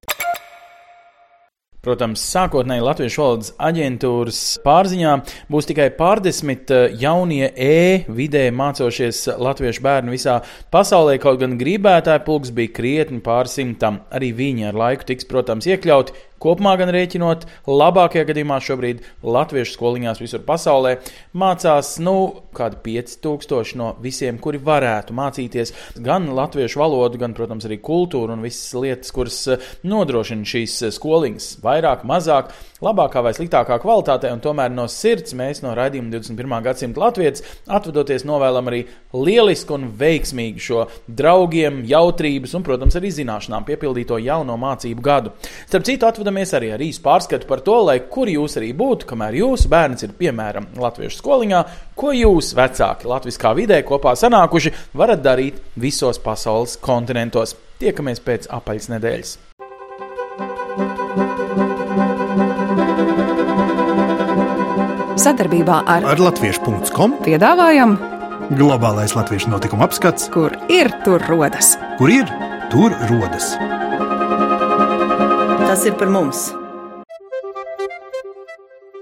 Protams, 1.81 2.21
sākotnēji 2.29 2.83
Latviešu 2.85 3.21
valodas 3.23 3.47
aģentūras 3.57 4.39
pārziņā 4.61 5.13
būs 5.49 5.65
tikai 5.65 5.87
pārdesmit 5.97 6.69
eh, 6.75 6.91
jaunie 7.01 7.47
e-vidē 7.49 8.43
mācošies 8.53 9.23
latviešu 9.41 9.81
bērnu 9.87 10.13
visā 10.13 10.35
pasaulē, 10.69 11.15
kaut 11.23 11.39
gan 11.41 11.55
gribētāju 11.57 12.21
pulks 12.27 12.53
bija 12.53 12.75
krietni 12.77 13.17
pārsimtam. 13.25 14.03
Arī 14.13 14.29
viņi 14.37 14.69
ar 14.69 14.77
laiku 14.77 15.09
tiks, 15.09 15.25
protams, 15.31 15.65
iekļauti 15.73 16.13
Kopumā 16.41 16.73
gan 16.79 16.89
rēķinot, 16.89 17.43
labākajā 17.69 18.25
gadījumā 18.31 18.57
šobrīd 18.65 19.03
latviešu 19.21 19.75
skoliņās 19.75 20.21
visur 20.23 20.41
pasaulē 20.47 20.95
mācās 21.37 21.91
nu, 22.01 22.15
kādi 22.57 22.79
5000 22.87 23.77
no 23.77 23.91
visiem, 24.01 24.39
kuri 24.41 24.57
varētu 24.61 25.13
mācīties 25.13 25.73
gan 26.01 26.31
latviešu 26.33 26.81
valodu, 26.81 27.19
gan, 27.21 27.35
protams, 27.37 27.67
arī 27.69 27.77
kultūru 27.85 28.33
un 28.33 28.41
visas 28.41 28.73
lietas, 28.73 29.13
kuras 29.13 29.37
eh, 29.53 29.67
nodrošina 29.85 30.47
šīs 30.49 30.79
eh, 30.87 30.93
skoliņas. 30.95 31.51
Vairāk, 31.61 32.07
mazāk, 32.09 32.49
labākā 32.81 33.21
vai 33.21 33.35
sliktākā 33.37 33.77
kvalitātē, 33.83 34.33
tomēr 34.41 34.73
no 34.73 34.87
sirds 34.89 35.35
mēs 35.37 35.61
no 35.61 35.75
raidījuma 35.77 36.09
21. 36.15 36.57
gadsimta 36.65 37.05
latviešu 37.05 37.45
atvadoties 37.69 38.25
novēlam 38.25 38.71
arī 38.71 38.81
lielisku 39.13 39.77
un 39.77 39.87
veiksmīgu 39.99 40.65
šo 40.65 40.87
draugiem, 41.05 41.83
jautrības 41.89 42.57
un, 42.57 42.65
protams, 42.65 42.97
arī 42.97 43.13
zināšanām 43.13 43.69
piepildīto 43.69 44.17
jauno 44.25 44.57
mācību 44.61 45.05
gadu. 45.05 45.35
Starp 45.69 45.85
citu, 45.85 46.09
atvadamies 46.31 46.53
arī 46.55 46.69
ar 46.71 46.81
īsu 46.81 47.01
pārskatu 47.03 47.47
par 47.47 47.61
to, 47.61 47.75
lai 47.83 47.99
kur 48.07 48.29
jūs 48.29 48.55
arī 48.59 48.71
būtu, 48.73 49.05
kamēr 49.09 49.35
jūsu 49.41 49.67
bērns 49.69 50.03
ir 50.05 50.13
piemēram 50.15 50.67
latviešu 50.79 51.19
skoliņā, 51.19 51.61
ko 51.95 52.13
jūs, 52.15 52.53
vecāki, 52.55 53.07
latviskā 53.07 53.51
vidē 53.57 53.81
kopā 53.83 54.15
sanākuši, 54.15 54.71
varat 54.95 55.21
darīt 55.21 55.59
visos 55.75 56.19
pasaules 56.19 56.77
kontinentos. 56.79 57.55
Tiekamies 57.81 58.21
pēc 58.23 58.47
apaļas 58.47 58.89
nedēļas! 58.95 59.37
Sadarbībā 65.21 65.83
ar, 65.85 66.07
ar 66.15 66.23
Latviešu.com 66.23 67.19
piedāvājam 67.21 67.99
globālais 68.57 69.13
latviešu 69.15 69.51
notikuma 69.51 69.85
apskats, 69.85 70.31
kur 70.33 70.55
ir 70.71 70.89
tur 71.05 71.21
rodas. 71.29 71.75
kur 71.99 72.09
ir 72.09 72.25
tur 72.71 72.95
rodas. 73.11 73.53
Tas 75.71 75.85
ir 75.85 75.93
par 75.95 76.09
mums! 76.11 76.60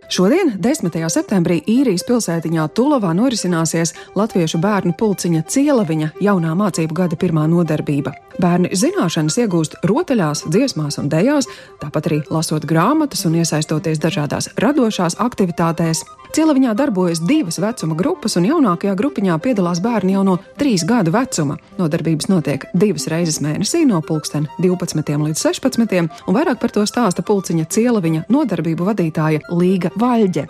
Šodien, 0.10 0.56
10. 0.58 0.96
septembrī, 1.14 1.60
īrijas 1.70 2.02
pilsētiņā 2.08 2.64
Tulovā 2.74 3.12
norisināsies 3.14 3.92
Latviešu 4.18 4.58
bērnu 4.58 4.96
pulciņa 4.98 5.44
Cielaviņa 5.46 6.10
jaunā 6.26 6.56
mācību 6.58 6.98
gada 6.98 7.20
pirmā 7.20 7.46
nodarbība. 7.52 8.16
Bērni 8.42 8.72
zināšanas 8.74 9.38
iegūst 9.44 9.78
rotaļās, 9.86 10.48
dziesmās 10.50 10.98
un 10.98 11.12
dejās, 11.14 11.46
tāpat 11.78 12.10
arī 12.10 12.24
lasot 12.34 12.66
grāmatas 12.66 13.28
un 13.30 13.38
iesaistoties 13.38 14.02
dažādās 14.02 14.50
radošās 14.58 15.20
aktivitātēs. 15.22 16.02
Cielaviņā 16.30 16.76
darbojas 16.78 17.20
divas 17.26 17.58
vecuma 17.58 17.96
grupas, 17.98 18.36
un 18.38 18.46
jaunākajā 18.46 18.94
grupiņā 18.98 19.38
piedalās 19.42 19.82
bērni 19.82 20.14
jau 20.14 20.22
no 20.28 20.36
trīs 20.62 20.86
gadu 20.86 21.14
vecuma. 21.14 21.58
Nodarbības 21.80 22.30
notiek 22.30 22.68
divas 22.74 23.08
reizes 23.10 23.42
mēnesī, 23.42 23.82
no 23.90 24.02
12. 24.06 25.18
līdz 25.26 25.42
16. 25.42 26.10
un 26.30 26.38
vairāk 26.38 26.62
par 26.62 26.74
to 26.74 26.86
stāsta 26.86 27.26
pulciņa 27.26 27.66
Cielaviņa 27.66 28.28
nodarbību 28.30 28.88
vadītāja 28.92 29.42
Līga 29.50 29.90
Vaļģe. 30.00 30.46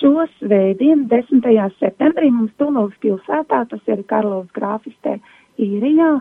Šo 0.00 0.24
svētdienu, 0.38 1.04
10. 1.10 1.48
septembrī, 1.80 2.30
mums 2.32 2.52
Tulovas 2.60 2.96
pilsētā, 3.02 3.66
tas 3.68 3.90
ir 3.90 4.00
Karlovas 4.08 4.48
grāfistē 4.56 5.18
īrijā, 5.60 6.14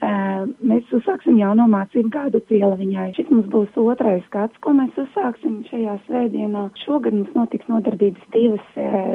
mēs 0.00 0.88
uzsāksim 0.92 1.38
jauno 1.40 1.66
mācību 1.72 2.10
gadu 2.12 2.40
cielaviņai. 2.48 3.10
Šis 3.16 3.28
mums 3.32 3.46
būs 3.52 3.76
otrais 3.80 4.24
gads, 4.32 4.56
ko 4.64 4.74
mēs 4.76 4.96
uzsāksim 5.00 5.62
šajā 5.70 5.96
svētdienā. 6.06 6.66
Šogad 6.84 7.16
mums 7.16 7.32
notiks 7.36 7.68
nodarbības 7.68 8.24
divas 8.34 8.66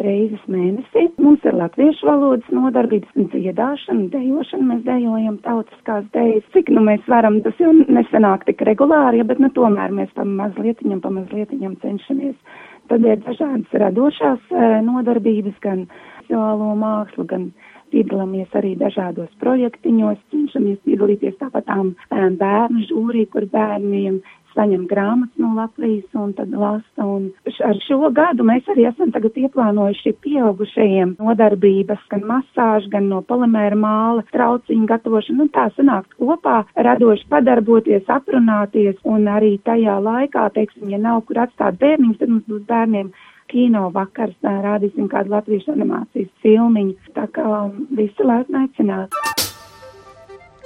reizes 0.06 0.42
mēnesī. 0.50 1.08
Mums 1.22 1.46
ir 1.46 1.58
latviešu 1.58 2.10
valodas 2.10 2.50
nodarbības 2.54 3.14
un 3.18 3.30
dziedāšana, 3.34 4.10
dejošana. 4.14 4.68
Mēs 4.74 4.84
dejojam 4.90 5.38
tautiskās 5.46 6.10
dejas. 6.18 6.50
Cik 6.56 6.74
nu 6.74 6.86
mēs 6.86 7.06
varam, 7.10 7.42
tas 7.46 7.62
jau 7.62 7.74
nesanāk 7.74 8.46
tik 8.50 8.66
regulāri, 8.70 9.22
ja, 9.22 9.30
bet 9.30 9.42
nu 9.42 9.50
tomēr 9.54 9.94
mēs 9.94 10.14
pa 10.18 10.26
mazlietiņam, 10.26 11.02
pa 11.06 11.14
mazlietiņam 11.14 11.78
cenšamies. 11.86 12.38
Tad 12.89 13.06
ir 13.06 13.20
dažādas 13.26 13.78
radošās 13.84 14.50
nodarbības, 14.88 15.60
gan 15.63 15.86
vizuālo 16.32 16.74
mākslu, 16.80 17.26
gan 17.28 17.52
piedalāmies 17.91 18.52
arī 18.56 18.74
dažādos 18.80 19.32
projektiņos, 19.44 20.20
cenšamies 20.32 20.80
piedalīties 20.88 21.38
tāpat 21.41 21.67
tām 21.67 21.94
bērnu 22.39 22.86
žūrī, 22.88 23.26
kur 23.32 23.46
bērniem 23.52 24.22
saņem 24.56 24.86
grāmatas 24.90 25.42
no 25.42 25.54
Latvijas 25.58 26.18
un 26.18 26.34
tad 26.38 26.54
lasa. 26.54 27.06
Un 27.06 27.30
ar 27.68 27.80
šo 27.86 28.12
gadu 28.16 28.46
mēs 28.48 28.68
arī 28.72 28.88
esam 28.90 29.12
tagad 29.16 29.38
ieplānojuši 29.42 30.16
pieaugušajiem 30.26 31.16
nodarbības, 31.20 32.06
gan 32.12 32.26
masāžu, 32.30 32.92
gan 32.94 33.10
no 33.12 33.22
polimēra 33.28 33.78
māla, 33.80 34.26
trauciņu 34.36 34.88
gatavošanu. 34.92 35.42
Nu, 35.42 35.50
tā 35.54 35.68
sanākt 35.78 36.16
kopā, 36.20 36.62
radoši 36.76 37.28
padarboties, 37.32 38.08
aprunāties 38.12 39.00
un 39.08 39.30
arī 39.32 39.56
tajā 39.66 39.98
laikā, 40.04 40.50
teiksim, 40.56 40.90
ja 40.94 41.02
nav 41.02 41.24
kur 41.28 41.44
atstāt 41.46 41.80
bērniņus, 41.82 42.20
tad 42.22 42.34
mums 42.34 42.50
būs 42.50 42.66
bērniem 42.70 43.14
kino 43.52 43.90
vakars, 43.96 44.38
rādīsim 44.44 45.10
kādu 45.12 45.36
latviešu 45.36 45.76
animācijas 45.76 46.32
filmiņu. 46.46 47.14
Tā 47.18 47.28
kā 47.36 47.48
visi 47.98 48.28
laipni 48.28 48.66
aicināti. 48.66 49.40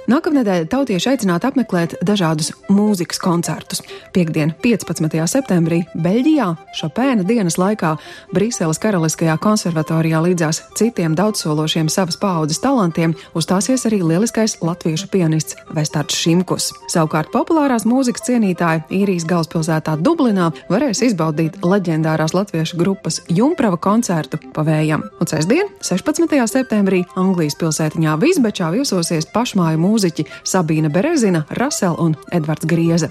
Nākamnedēļ 0.06 0.68
tautieši 0.70 1.08
aicināti 1.10 1.48
apmeklēt 1.48 1.96
dažādus 2.06 2.52
mūzikas 2.70 3.18
koncertus. 3.18 3.80
Piektdien, 4.14 4.52
15. 4.62 5.16
septembrī, 5.26 5.80
Beļģijā, 5.98 6.46
Šopēna 6.78 7.24
dienas 7.26 7.56
laikā 7.58 7.96
Brīseles 8.30 8.78
Karaliskajā 8.78 9.34
konservatorijā 9.42 10.20
līdzās 10.22 10.60
citiem 10.78 11.16
daudzsološiem 11.18 11.90
savas 11.90 12.18
paaudzes 12.22 12.62
talantiem 12.62 13.16
uzstāsies 13.34 13.82
arī 13.90 13.98
lieliskais 14.04 14.54
latviešu 14.62 15.08
pianists 15.10 15.58
Vestards 15.74 16.14
Šimkus. 16.14 16.68
Savukārt 16.92 17.32
populārās 17.34 17.88
mūzikas 17.88 18.28
cienītāji 18.28 18.86
īrijas 19.00 19.26
galvaspilsētā 19.26 19.96
Dublinā 20.06 20.52
varēs 20.70 21.02
izbaudīt 21.08 21.58
leģendārās 21.66 22.36
latviešu 22.36 22.78
grupas 22.78 23.24
Jumprava 23.26 23.80
koncertu 23.82 24.38
pavējam. 24.54 25.02
Un 25.18 25.32
sestdien, 25.34 25.74
16. 25.82 26.38
septembrī, 26.54 27.02
Anglijas 27.18 27.58
pilsētiņā 27.58 28.14
Vizbečā 28.22 28.70
viesosies 28.70 29.26
pašmāju 29.34 29.82
mūzikas 29.82 29.95
mūziķi 29.96 30.28
Sabīna 30.44 30.92
Berezina, 30.92 31.46
Rasela 31.56 31.96
un 32.04 32.18
Edvards 32.36 32.68
Grieze. 32.68 33.10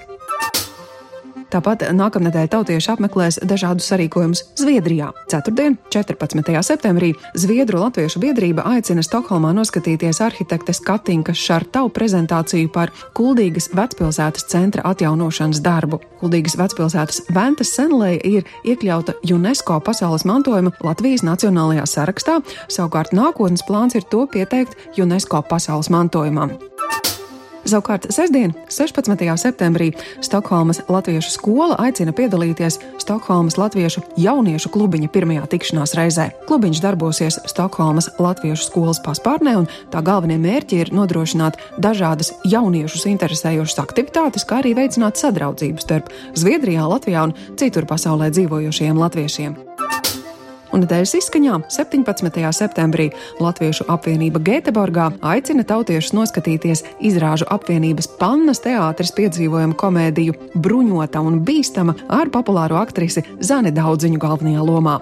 Tāpat 1.56 1.86
nākamnedēļ 1.95 2.50
tautieši 2.52 2.89
apmeklēs 2.91 3.38
dažādus 3.48 3.86
sarīkojumus 3.88 4.41
Zviedrijā. 4.60 5.12
Ceturtdien, 5.32 5.78
14. 5.93 6.52
septembrī, 6.67 7.13
Zviedru 7.38 7.80
Latviešu 7.80 8.19
biedrība 8.19 8.65
aicina 8.67 9.04
Stokholmā 9.06 9.54
noskatīties 9.56 10.19
arhitektes 10.26 10.82
Katinkas 10.84 11.39
Šartau 11.39 11.88
prezentāciju 11.95 12.74
par 12.76 12.91
Kuldīgas 13.15 13.69
vecpilsētas 13.78 14.50
centra 14.52 14.84
atjaunošanas 14.91 15.63
darbu. 15.63 16.02
Kuldīgas 16.19 16.58
vecpilsētas 16.60 17.24
Ventas 17.32 17.71
senlēja 17.78 18.19
ir 18.26 18.54
iekļauta 18.67 19.19
UNESCO 19.24 19.80
pasaules 19.86 20.28
mantojuma 20.28 20.76
Latvijas 20.84 21.24
nacionālajā 21.24 21.88
sarakstā, 21.88 22.41
savukārt 22.67 23.15
nākotnes 23.15 23.63
plāns 23.63 23.95
ir 23.95 24.04
to 24.12 24.26
pieteikt 24.28 24.76
UNESCO 25.00 25.45
pasaules 25.48 25.93
mantojumam. 25.93 26.58
Savukārt 27.65 28.06
sestdien, 28.13 28.52
16. 28.69 29.26
septembrī, 29.41 29.89
Stokholmas 30.21 30.84
Latviešu 30.86 31.32
skola 31.34 31.80
aicina 31.82 32.13
piedalīties 32.13 32.78
Stokholmas 33.02 33.58
Latviešu 33.58 34.04
jauniešu 34.21 34.69
klubiņa 34.69 35.10
pirmajā 35.10 35.48
tikšanās 35.50 35.95
reizē. 35.98 36.28
Klubiņš 36.45 36.84
darbosies 36.86 37.39
Stokholmas 37.50 38.12
Latviešu 38.21 38.69
skolas 38.69 39.02
paspārnē, 39.02 39.58
un 39.63 39.69
tā 39.89 40.06
galvenie 40.06 40.38
mērķi 40.45 40.84
ir 40.84 40.93
nodrošināt 40.93 41.58
dažādas 41.82 42.36
jauniešus 42.45 43.10
interesējošas 43.15 43.82
aktivitātes, 43.82 44.45
kā 44.45 44.62
arī 44.62 44.78
veicināt 44.78 45.17
sadraudzību 45.17 45.82
starp 45.82 46.13
Zviedrijā, 46.38 46.86
Latvijā 46.86 47.26
un 47.32 47.38
citur 47.58 47.89
pasaulē 47.89 48.30
dzīvojošiem 48.30 49.02
latviešiem 49.02 49.58
un 50.76 50.84
nedēļas 50.84 51.16
izskaņā 51.22 51.58
17. 51.72 52.44
septembrī 52.58 53.08
Latviešu 53.40 53.88
apvienība 53.92 54.42
Gēteborgā 54.44 55.08
aicina 55.26 55.64
tautiešus 55.68 56.16
noskatīties 56.18 56.84
izrāžu 57.08 57.48
apvienības 57.56 58.12
Pannas 58.20 58.62
teātris 58.66 59.14
piedzīvojumu 59.16 59.78
komēdiju 59.80 60.38
Bruņota 60.60 61.24
un 61.24 61.42
bīstama 61.48 61.96
ar 62.20 62.32
populāro 62.34 62.80
aktrisi 62.82 63.24
Zane 63.40 63.72
Daudziņu 63.76 64.22
galvenajā 64.22 64.68
lomā. 64.68 65.00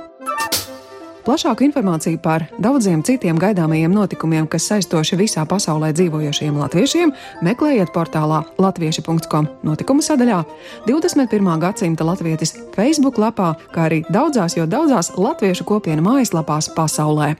Plašāku 1.24 1.64
informāciju 1.64 2.20
par 2.20 2.44
daudziem 2.60 3.00
citiem 3.08 3.38
gaidāmajiem 3.40 3.94
notikumiem, 3.96 4.44
kas 4.52 4.66
saistoši 4.68 5.16
visā 5.16 5.46
pasaulē 5.48 5.94
dzīvojošiem 5.96 6.58
latviešiem, 6.60 7.14
meklējiet 7.48 7.94
portālā 7.96 8.42
latvieši.com 8.60 9.48
notikumu 9.64 10.04
sadaļā, 10.04 10.42
21. 10.90 11.48
gadsimta 11.64 12.04
latvietis 12.04 12.52
Facebook 12.76 13.22
lapā, 13.24 13.54
kā 13.72 13.88
arī 13.88 14.02
daudzās, 14.12 14.58
jo 14.60 14.68
daudzās 14.68 15.14
latviešu 15.16 15.64
kopienu 15.70 16.04
mājaslapās 16.04 16.68
pasaulē. 16.76 17.32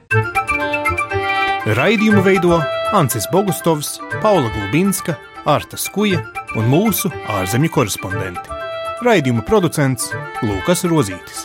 Raidījumu 1.76 2.24
veido 2.24 2.62
Ancis 2.96 3.28
Bogustovs, 3.32 3.98
Paula 4.22 4.48
Gulbinska, 4.56 5.18
Arta 5.44 5.76
Skuja 5.76 6.22
un 6.56 6.72
mūsu 6.72 7.12
ārzemju 7.36 7.72
korespondenti. 7.76 8.62
Raidījuma 9.04 9.44
producents 9.44 10.08
Lūkas 10.40 10.86
Rozītis. 10.88 11.44